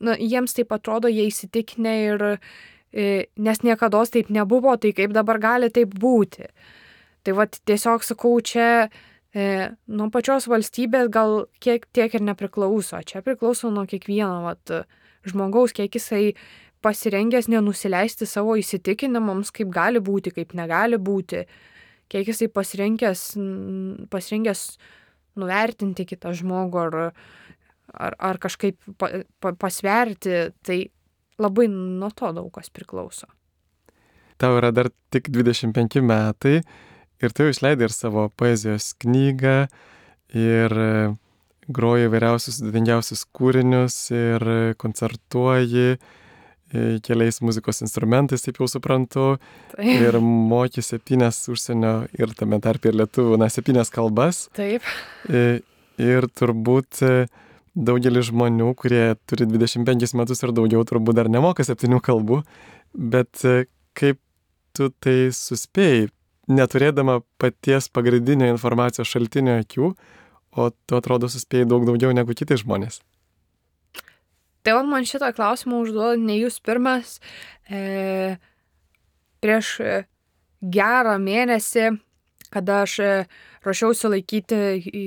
na, 0.04 0.18
jiems 0.20 0.58
taip 0.58 0.74
atrodo, 0.76 1.12
jie 1.12 1.28
įsitikinę 1.32 1.96
ir 2.04 2.26
e, 2.28 3.28
nes 3.36 3.64
niekada 3.64 4.04
taip 4.12 4.32
nebuvo, 4.34 4.76
tai 4.78 4.94
kaip 4.98 5.16
dabar 5.16 5.40
gali 5.44 5.72
taip 5.74 5.96
būti. 5.96 6.50
Tai 7.24 7.36
vad 7.40 7.58
tiesiog 7.68 8.06
sakau, 8.08 8.38
čia 8.40 8.88
e, 9.34 9.72
nuo 9.88 10.12
pačios 10.14 10.48
valstybės 10.52 11.10
gal 11.12 11.48
kiek 11.64 11.90
tiek 11.96 12.14
ir 12.14 12.24
nepriklauso. 12.24 13.02
Čia 13.04 13.24
priklauso 13.26 13.72
nuo 13.74 13.88
kiekvieno 13.90 14.46
vat, 14.46 14.78
žmogaus, 15.28 15.74
kiek 15.76 15.92
jisai 15.98 16.36
pasirengęs 16.86 17.50
nenusileisti 17.52 18.28
savo 18.30 18.56
įsitikinimams, 18.60 19.52
kaip 19.56 19.72
gali 19.74 20.02
būti, 20.04 20.34
kaip 20.36 20.54
negali 20.58 21.00
būti, 21.02 21.44
kiek 22.12 22.28
jisai 22.32 22.50
pasirengęs, 22.52 23.24
pasirengęs 24.12 24.64
nuvertinti 25.38 26.08
kitą 26.10 26.34
žmogų 26.38 26.82
ar, 26.82 26.98
ar, 27.94 28.18
ar 28.18 28.40
kažkaip 28.42 28.80
pa, 29.00 29.12
pa, 29.44 29.54
pasverti, 29.60 30.48
tai 30.66 30.80
labai 31.42 31.68
nuo 31.72 32.10
to 32.16 32.32
daug 32.36 32.50
kas 32.54 32.72
priklauso. 32.74 33.30
Tau 34.38 34.58
yra 34.60 34.72
dar 34.74 34.92
tik 35.14 35.32
25 35.34 36.02
metai 36.06 36.60
ir 37.22 37.34
tu 37.34 37.48
išleidai 37.50 37.88
ir 37.90 37.94
savo 37.94 38.28
poezijos 38.38 38.92
knygą 39.02 39.58
ir 40.38 40.78
groji 41.68 42.08
įvairiausius 42.08 42.60
sudėtingiausius 42.62 43.26
kūrinius 43.36 43.98
ir 44.16 44.46
koncertuoji 44.80 45.90
e, 45.96 46.00
keliais 47.06 47.38
muzikos 47.40 47.80
instrumentais, 47.86 48.44
taip 48.44 48.60
jau 48.60 48.68
suprantu, 48.68 49.38
Taip. 49.72 49.88
ir 49.88 50.18
moki 50.20 50.84
septynias 50.84 51.40
užsienio 51.54 51.94
ir 52.20 52.34
tame 52.36 52.60
tarp 52.64 52.90
ir 52.90 52.98
lietuvų, 53.00 53.38
na, 53.40 53.48
septynias 53.54 53.94
kalbas. 53.94 54.46
Taip. 54.58 54.84
E, 55.32 55.62
Ir 55.98 56.28
turbūt 56.38 57.02
e, 57.02 57.26
daugelis 57.74 58.30
žmonių, 58.30 58.70
kurie 58.78 59.16
turi 59.30 59.48
25 59.50 60.14
metus 60.18 60.44
ir 60.46 60.54
daugiau, 60.54 60.84
turbūt 60.86 61.18
dar 61.18 61.30
nemoka 61.34 61.66
septynių 61.66 62.00
kalbų, 62.06 62.44
bet 62.94 63.42
e, 63.46 63.66
kaip 63.98 64.22
tu 64.78 64.92
tai 65.02 65.34
suspėjai, 65.34 66.12
neturėdama 66.54 67.20
paties 67.42 67.90
pagrindinio 67.90 68.52
informacijos 68.54 69.10
šaltinio 69.10 69.58
akių, 69.64 69.92
o 70.58 70.70
tu 70.70 70.98
atrodo 70.98 71.30
suspėjai 71.30 71.68
daug 71.70 71.86
daugiau 71.90 72.14
negu 72.16 72.38
kiti 72.38 72.60
žmonės. 72.62 73.02
Tai 74.68 74.84
man 74.84 75.06
šitą 75.08 75.30
klausimą 75.32 75.78
užduoda 75.86 76.18
ne 76.20 76.36
jūs 76.42 76.58
pirmas. 76.60 77.22
E, 77.72 78.36
prieš 79.40 79.70
e, 79.80 79.94
gerą 80.60 81.14
mėnesį, 81.24 81.94
kada 82.52 82.82
aš 82.84 82.98
e, 83.00 83.08
ruošiausi 83.64 84.12
laikyti 84.12 84.60
į 84.92 85.06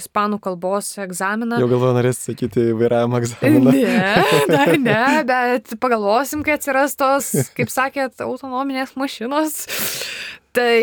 ispanų 0.00 0.40
kalbos 0.42 0.90
egzaminą. 1.06 1.60
Jau 1.62 1.70
galvoju, 1.70 1.94
norės 2.00 2.24
sakyti 2.26 2.66
vairavimo 2.74 3.22
egzaminą. 3.22 3.76
Ne, 3.78 4.10
dar 4.56 4.74
ne, 4.74 5.06
bet 5.30 5.78
pagalvosim, 5.78 6.42
kai 6.42 6.58
atsiras 6.58 6.98
tos, 6.98 7.30
kaip 7.54 7.70
sakėt, 7.70 8.18
autonominės 8.26 8.98
mašinos. 8.98 9.60
Tai 10.54 10.74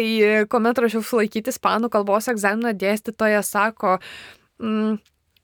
kuomet 0.48 0.80
ruošiausi 0.80 1.26
laikyti 1.26 1.52
ispanų 1.52 1.92
kalbos 1.92 2.32
egzaminą, 2.32 2.72
dėstytoja 2.72 3.44
sako, 3.44 4.00
mm, 4.64 5.00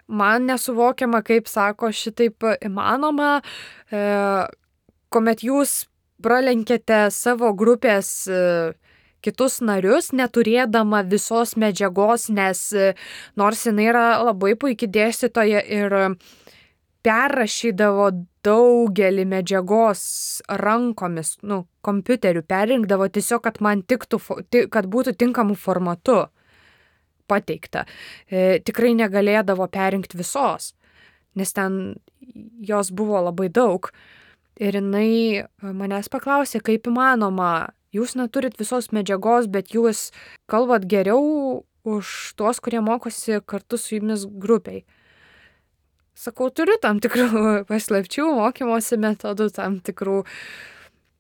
man 0.08 0.48
nesuvokiama, 0.48 1.22
kaip 1.26 1.48
sako, 1.52 1.92
šitaip 1.92 2.46
įmanoma, 2.66 3.42
e, 3.92 4.02
kuomet 5.14 5.44
jūs 5.44 5.84
pralenkėte 6.24 7.08
savo 7.14 7.52
grupės 7.58 8.10
e, 8.28 8.42
kitus 9.26 9.60
narius, 9.62 10.12
neturėdama 10.16 11.04
visos 11.10 11.56
medžiagos, 11.60 12.30
nes 12.34 12.64
e, 12.74 12.94
nors 13.40 13.66
jinai 13.68 13.90
yra 13.92 14.08
labai 14.24 14.56
puikiai 14.60 14.92
dėstytoja 14.92 15.64
ir 15.68 15.98
perrašydavo 17.08 18.10
daugelį 18.48 19.28
medžiagos 19.28 20.02
rankomis, 20.62 21.36
nu, 21.44 21.66
kompiuteriu, 21.86 22.44
perrinkdavo 22.48 23.08
tiesiog, 23.12 23.44
kad 23.46 23.62
man 23.64 23.84
tiktų, 23.84 24.20
kad 24.72 24.90
būtų 24.92 25.16
tinkamų 25.20 25.56
formatu 25.60 26.26
pateikta. 27.30 27.86
E, 28.28 28.60
tikrai 28.66 28.94
negalėdavo 28.98 29.68
perinkti 29.72 30.20
visos, 30.20 30.74
nes 31.38 31.54
ten 31.54 31.98
jos 32.64 32.92
buvo 32.92 33.22
labai 33.30 33.50
daug. 33.54 33.92
Ir 34.58 34.74
jinai 34.80 35.46
manęs 35.62 36.10
paklausė, 36.10 36.64
kaip 36.66 36.90
įmanoma, 36.90 37.70
jūs 37.94 38.16
neturit 38.18 38.58
visos 38.58 38.90
medžiagos, 38.96 39.50
bet 39.52 39.74
jūs 39.76 40.10
kalbat 40.50 40.88
geriau 40.90 41.64
už 41.88 42.34
tuos, 42.40 42.60
kurie 42.60 42.82
mokosi 42.84 43.40
kartu 43.46 43.78
su 43.78 44.00
jumis 44.00 44.26
grupiai. 44.28 44.84
Sakau, 46.18 46.50
turiu 46.50 46.80
tam 46.82 46.98
tikrų 47.04 47.28
paslapčių, 47.70 48.32
mokymosi 48.40 48.98
metodų, 49.02 49.52
tam 49.54 49.78
tikrų. 49.86 50.24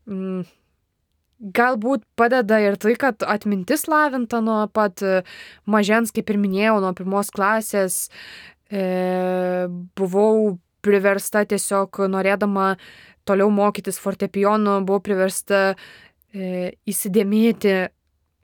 Mm, 0.09 0.47
galbūt 1.39 2.03
padeda 2.17 2.59
ir 2.63 2.77
tai, 2.81 2.95
kad 2.99 3.23
atmintis 3.25 3.85
lavinta 3.89 4.41
nuo 4.41 4.63
pat 4.73 5.03
mažens, 5.69 6.13
kaip 6.15 6.31
ir 6.33 6.39
minėjau, 6.41 6.79
nuo 6.81 6.93
pirmos 6.97 7.29
klasės. 7.33 8.07
E, 8.67 9.67
buvau 9.95 10.57
priversta 10.83 11.45
tiesiog 11.47 12.01
norėdama 12.11 12.73
toliau 13.27 13.51
mokytis 13.53 13.99
fortepijonu, 14.01 14.81
buvau 14.87 15.03
priversta 15.03 15.61
e, 15.71 16.73
įsidėmėti 16.87 17.75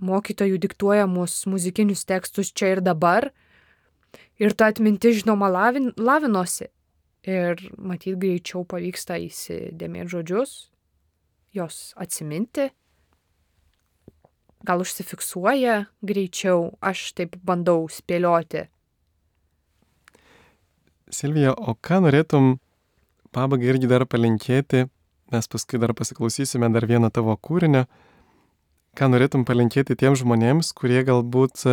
mokytojų 0.03 0.59
diktuojamus 0.65 1.43
muzikinius 1.51 2.05
tekstus 2.07 2.51
čia 2.51 2.75
ir 2.75 2.83
dabar. 2.83 3.31
Ir 4.41 4.55
ta 4.57 4.69
atmintis, 4.73 5.21
žinoma, 5.21 5.49
lavin, 5.51 5.91
lavinosi. 5.97 6.69
Ir 7.23 7.59
matyt, 7.79 8.17
greičiau 8.19 8.65
pavyksta 8.67 9.15
įsidėmėti 9.23 10.11
žodžius, 10.11 10.55
jos 11.55 11.93
atsiminti. 11.95 12.71
Gal 14.63 14.83
užsifiksuoja 14.83 15.85
greičiau, 16.05 16.71
aš 16.79 17.11
taip 17.17 17.35
bandau 17.43 17.87
spėlioti. 17.91 18.69
Silvija, 21.13 21.51
o 21.53 21.75
ką 21.75 21.99
norėtum 22.05 22.55
pabaigai 23.35 23.73
irgi 23.73 23.89
dar 23.91 24.05
palinkėti, 24.09 24.85
mes 25.33 25.49
paskui 25.51 25.81
dar 25.81 25.93
pasiklausysime 25.97 26.69
dar 26.73 26.87
vieną 26.89 27.11
tavo 27.13 27.35
kūrinio, 27.35 27.83
ką 28.97 29.09
norėtum 29.11 29.43
palinkėti 29.45 29.97
tiems 29.99 30.21
žmonėms, 30.21 30.71
kurie 30.77 31.03
galbūt, 31.05 31.65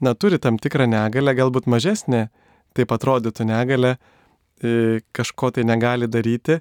na, 0.00 0.14
turi 0.14 0.38
tam 0.38 0.60
tikrą 0.60 0.86
negalę, 0.90 1.34
galbūt 1.36 1.68
mažesnė, 1.70 2.28
taip 2.76 2.92
atrodytų 2.94 3.48
negalę, 3.48 3.96
kažko 5.16 5.50
tai 5.56 5.64
negali 5.64 6.08
daryti, 6.08 6.60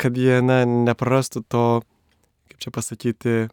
kad 0.00 0.16
jie, 0.16 0.38
na, 0.40 0.62
neprarastų 0.64 1.44
to, 1.50 1.64
kaip 2.60 2.68
čia 2.68 2.70
pasakyti, 2.76 3.48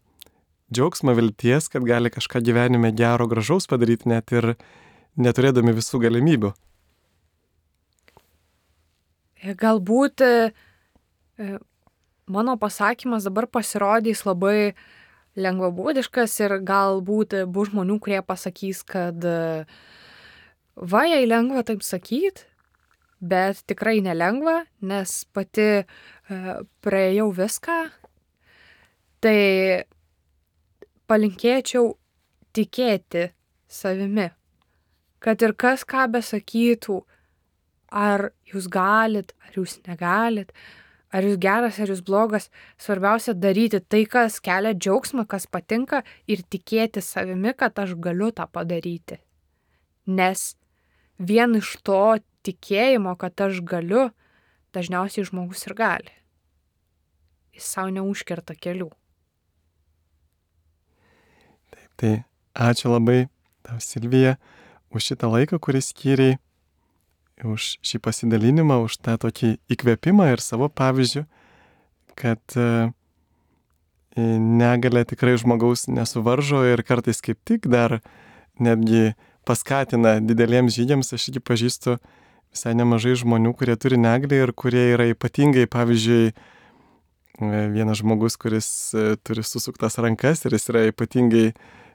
džiaugsmo 0.72 1.14
vilties, 1.16 1.68
kad 1.68 1.82
gali 1.84 2.10
kažką 2.10 2.42
gyvenime 2.44 2.92
gero, 2.92 3.26
gražaus 3.26 3.66
padaryti 3.66 4.08
net 4.08 4.30
ir 4.32 4.56
neturėdami 5.16 5.72
visų 5.72 6.00
galimybių. 6.02 6.52
Galbūt 9.56 10.20
mano 12.28 12.56
pasakymas 12.58 13.24
dabar 13.24 13.46
pasirodys 13.46 14.26
labai 14.26 14.74
lengvabūdiškas 15.38 16.40
ir 16.44 16.58
galbūt 16.60 17.46
bus 17.48 17.70
žmonių, 17.70 17.98
kurie 18.02 18.20
pasakys, 18.20 18.82
kad 18.84 19.24
va, 20.76 21.02
jai 21.06 21.24
lengva 21.24 21.62
taip 21.64 21.80
sakyti, 21.80 22.44
bet 23.20 23.64
tikrai 23.64 24.02
nelengva, 24.02 24.66
nes 24.82 25.24
pati 25.32 25.86
praėjau 26.84 27.30
viską. 27.32 27.78
Tai 29.24 29.38
palinkėčiau 31.10 31.92
tikėti 32.54 33.28
savimi, 33.68 34.28
kad 35.18 35.42
ir 35.42 35.54
kas 35.58 35.84
ką 35.88 36.06
besakytų, 36.14 36.98
ar 37.90 38.30
jūs 38.46 38.68
galit, 38.70 39.32
ar 39.42 39.56
jūs 39.56 39.78
negalit, 39.88 40.52
ar 41.12 41.24
jūs 41.24 41.38
geras, 41.40 41.80
ar 41.80 41.90
jūs 41.92 42.04
blogas, 42.04 42.48
svarbiausia 42.80 43.34
daryti 43.34 43.80
tai, 43.80 44.04
kas 44.06 44.38
kelia 44.44 44.74
džiaugsmą, 44.76 45.24
kas 45.28 45.48
patinka 45.50 46.02
ir 46.28 46.44
tikėti 46.44 47.02
savimi, 47.04 47.54
kad 47.56 47.78
aš 47.80 47.96
galiu 47.96 48.30
tą 48.32 48.46
padaryti. 48.52 49.18
Nes 50.06 50.54
vien 51.18 51.56
iš 51.58 51.74
to 51.84 52.18
tikėjimo, 52.46 53.16
kad 53.20 53.40
aš 53.48 53.62
galiu, 53.64 54.08
dažniausiai 54.76 55.26
žmogus 55.26 55.66
ir 55.66 55.74
gali. 55.76 56.14
Jis 57.56 57.68
savo 57.74 57.90
neužkerta 57.92 58.54
kelių. 58.54 58.90
Taip, 61.72 61.87
tai 61.98 62.12
ačiū 62.54 62.94
labai 62.94 63.26
tau 63.66 63.78
Silvija 63.82 64.36
už 64.94 65.12
šitą 65.12 65.30
laiką, 65.30 65.58
kuris 65.60 65.90
skyriai 65.92 66.38
už 67.46 67.78
šį 67.86 68.00
pasidalinimą, 68.02 68.80
už 68.86 68.98
tą 69.02 69.14
tokį 69.20 69.58
įkvėpimą 69.70 70.32
ir 70.32 70.42
savo 70.42 70.66
pavyzdžių, 70.72 71.22
kad 72.18 72.42
e, 72.58 72.90
negalė 74.18 75.04
tikrai 75.06 75.36
žmogaus 75.38 75.86
nesuvaržo 75.86 76.64
ir 76.66 76.82
kartais 76.82 77.22
kaip 77.22 77.38
tik 77.46 77.68
dar 77.70 78.00
netgi 78.58 79.14
paskatina 79.46 80.18
dideliems 80.18 80.74
žygiams. 80.74 81.14
Aš 81.14 81.30
irgi 81.30 81.44
pažįstu 81.44 81.98
visai 82.50 82.74
nemažai 82.74 83.14
žmonių, 83.20 83.54
kurie 83.54 83.76
turi 83.78 84.00
negalį 84.00 84.42
ir 84.42 84.54
kurie 84.56 84.88
yra 84.96 85.06
ypatingai, 85.12 85.68
pavyzdžiui, 85.70 86.32
vienas 87.38 88.00
žmogus, 88.00 88.34
kuris 88.40 88.68
e, 88.94 89.12
turi 89.22 89.44
susuktas 89.46 90.00
rankas 90.02 90.42
ir 90.42 90.56
jis 90.56 90.72
yra 90.72 90.88
ypatingai 90.90 91.52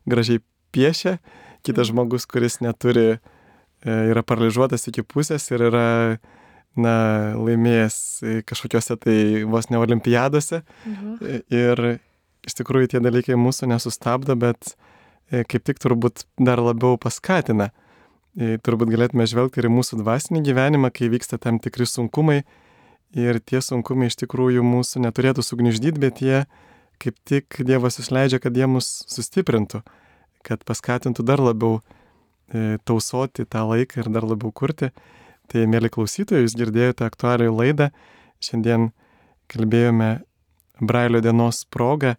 gražiai 0.10 0.42
piešia, 0.74 1.18
kitas 1.66 1.90
žmogus, 1.92 2.26
kuris 2.30 2.60
neturi, 2.64 3.18
e, 3.84 3.98
yra 4.12 4.24
paralyžiuotas 4.26 4.88
iki 4.92 5.06
pusės 5.06 5.46
ir 5.54 5.68
yra, 5.70 5.88
na, 6.80 6.96
laimėjęs 7.38 7.98
kažkokiuose 8.50 8.98
tai 9.04 9.18
vos 9.50 9.70
ne 9.70 9.80
olimpiadose. 9.82 10.64
Mhm. 10.90 11.44
Ir 11.54 11.84
iš 12.44 12.58
tikrųjų 12.60 12.96
tie 12.96 13.04
dalykai 13.04 13.38
mūsų 13.40 13.70
nesustabdo, 13.72 14.36
bet 14.40 14.74
e, 15.32 15.44
kaip 15.46 15.64
tik 15.70 15.80
turbūt 15.84 16.26
dar 16.42 16.62
labiau 16.64 16.98
paskatina. 16.98 17.72
Turbūt 18.34 18.90
galėtume 18.90 19.28
žvelgti 19.30 19.60
ir 19.62 19.68
į 19.70 19.76
mūsų 19.76 20.00
dvasinį 20.00 20.40
gyvenimą, 20.48 20.90
kai 20.90 21.06
vyksta 21.14 21.38
tam 21.38 21.60
tikri 21.62 21.86
sunkumai 21.86 22.40
ir 23.14 23.40
tie 23.46 23.62
sunkumai 23.62 24.10
iš 24.10 24.18
tikrųjų 24.24 24.64
mūsų 24.66 25.04
neturėtų 25.06 25.46
sugniždyti, 25.46 26.02
bet 26.02 26.22
jie 26.26 26.40
kaip 27.02 27.18
tik 27.28 27.62
Dievas 27.66 28.00
išleidžia, 28.02 28.40
kad 28.44 28.56
jie 28.58 28.68
mus 28.70 28.90
sustiprintų, 29.12 29.84
kad 30.46 30.64
paskatintų 30.68 31.26
dar 31.28 31.42
labiau 31.44 31.80
e, 31.80 32.78
tausoti 32.86 33.46
tą 33.46 33.66
laiką 33.70 34.04
ir 34.04 34.12
dar 34.14 34.28
labiau 34.28 34.52
kurti. 34.52 34.92
Tai, 35.52 35.66
mėly 35.70 35.92
klausytojai, 35.92 36.46
jūs 36.46 36.56
girdėjote 36.58 37.06
aktualiai 37.06 37.52
laidą. 37.52 37.90
Šiandien 38.44 38.92
kalbėjome 39.52 40.24
Brailio 40.84 41.22
dienos 41.24 41.64
progą 41.70 42.16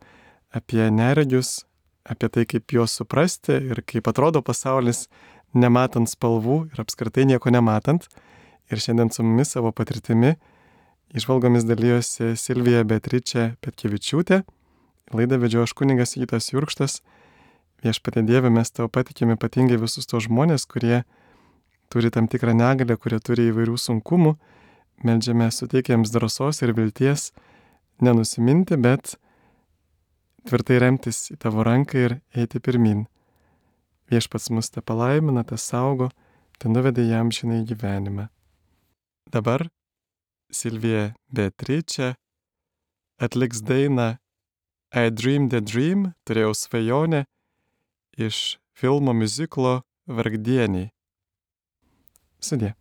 apie 0.55 0.85
neregius, 0.93 1.65
apie 2.05 2.29
tai, 2.29 2.45
kaip 2.49 2.73
juos 2.73 2.95
suprasti 2.95 3.57
ir 3.73 3.81
kaip 3.89 4.09
atrodo 4.09 4.45
pasaulis 4.45 5.07
nematant 5.57 6.11
spalvų 6.11 6.59
ir 6.73 6.83
apskritai 6.85 7.25
nieko 7.31 7.53
nematant. 7.55 8.07
Ir 8.73 8.81
šiandien 8.81 9.11
su 9.13 9.25
mumis 9.25 9.53
savo 9.57 9.73
patirtimi 9.77 10.35
išvalgomis 11.15 11.67
dalyjosi 11.69 12.35
Silvija 12.39 12.83
Beatričia 12.89 13.53
Petkevičiūtė, 13.63 14.41
laidą 15.13 15.39
vedžio 15.43 15.65
aš 15.67 15.75
kuningas 15.77 16.17
Įtas 16.17 16.53
Jurkštas. 16.53 17.03
Viešpatė 17.85 18.23
Dieve 18.25 18.49
mes 18.49 18.71
tau 18.73 18.89
patikėme 18.89 19.37
ypatingai 19.37 19.77
visus 19.81 20.09
tos 20.09 20.25
žmonės, 20.29 20.65
kurie 20.65 21.03
turi 21.93 22.11
tam 22.11 22.29
tikrą 22.31 22.55
negalę, 22.57 22.97
kurie 22.97 23.21
turi 23.21 23.51
įvairių 23.51 23.77
sunkumų. 23.77 24.37
Meldžiame 25.05 25.51
suteikėms 25.53 26.15
drąsos 26.15 26.63
ir 26.65 26.73
vilties 26.73 27.33
nenusiminti, 28.01 28.79
bet 28.81 29.17
tvirtai 30.49 30.79
remtis 30.81 31.29
į 31.35 31.39
tavo 31.45 31.65
ranką 31.67 32.01
ir 32.07 32.17
eiti 32.33 32.61
pirmin. 32.63 33.05
Viešpats 34.11 34.51
mus 34.55 34.71
te 34.71 34.81
palaimina, 34.85 35.45
te 35.45 35.59
saugo, 35.61 36.11
te 36.59 36.69
nuvedė 36.69 37.07
jam 37.09 37.33
žinai 37.33 37.65
gyvenimą. 37.69 38.29
Dabar 39.33 39.67
Silvija 40.53 41.15
Beatričia 41.33 42.15
atliks 43.19 43.63
dainą 43.65 44.15
I 44.97 45.11
Dreamed 45.11 45.51
a 45.51 45.59
Dream, 45.59 46.13
turėjau 46.23 46.53
svajonę 46.55 47.25
iš 48.15 48.61
filmo 48.79 49.11
muziklo 49.11 49.81
Vargdieniai. 50.07 50.93
Sudė. 52.39 52.77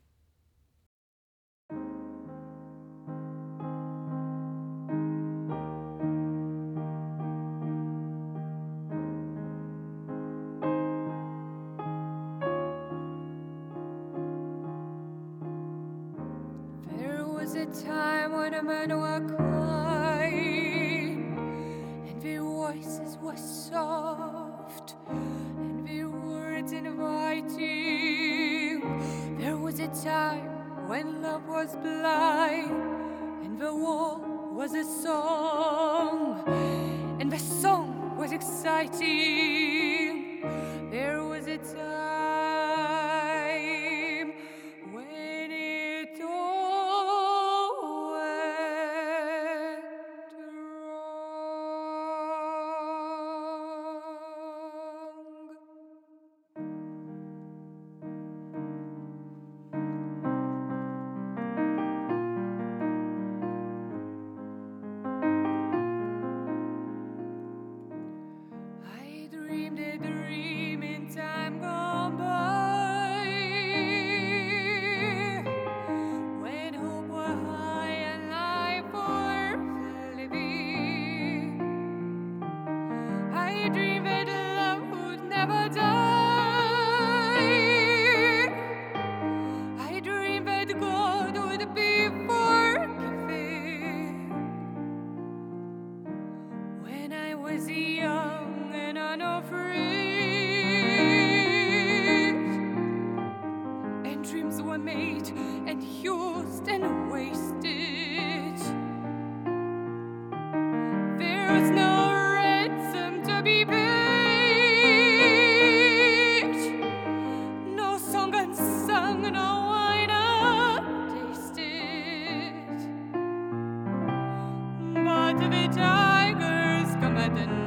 To 125.39 125.49
be 125.49 125.67
the 125.67 125.73
tigers, 125.73 126.93
come 127.01 127.17
at 127.17 127.33
the 127.33 127.62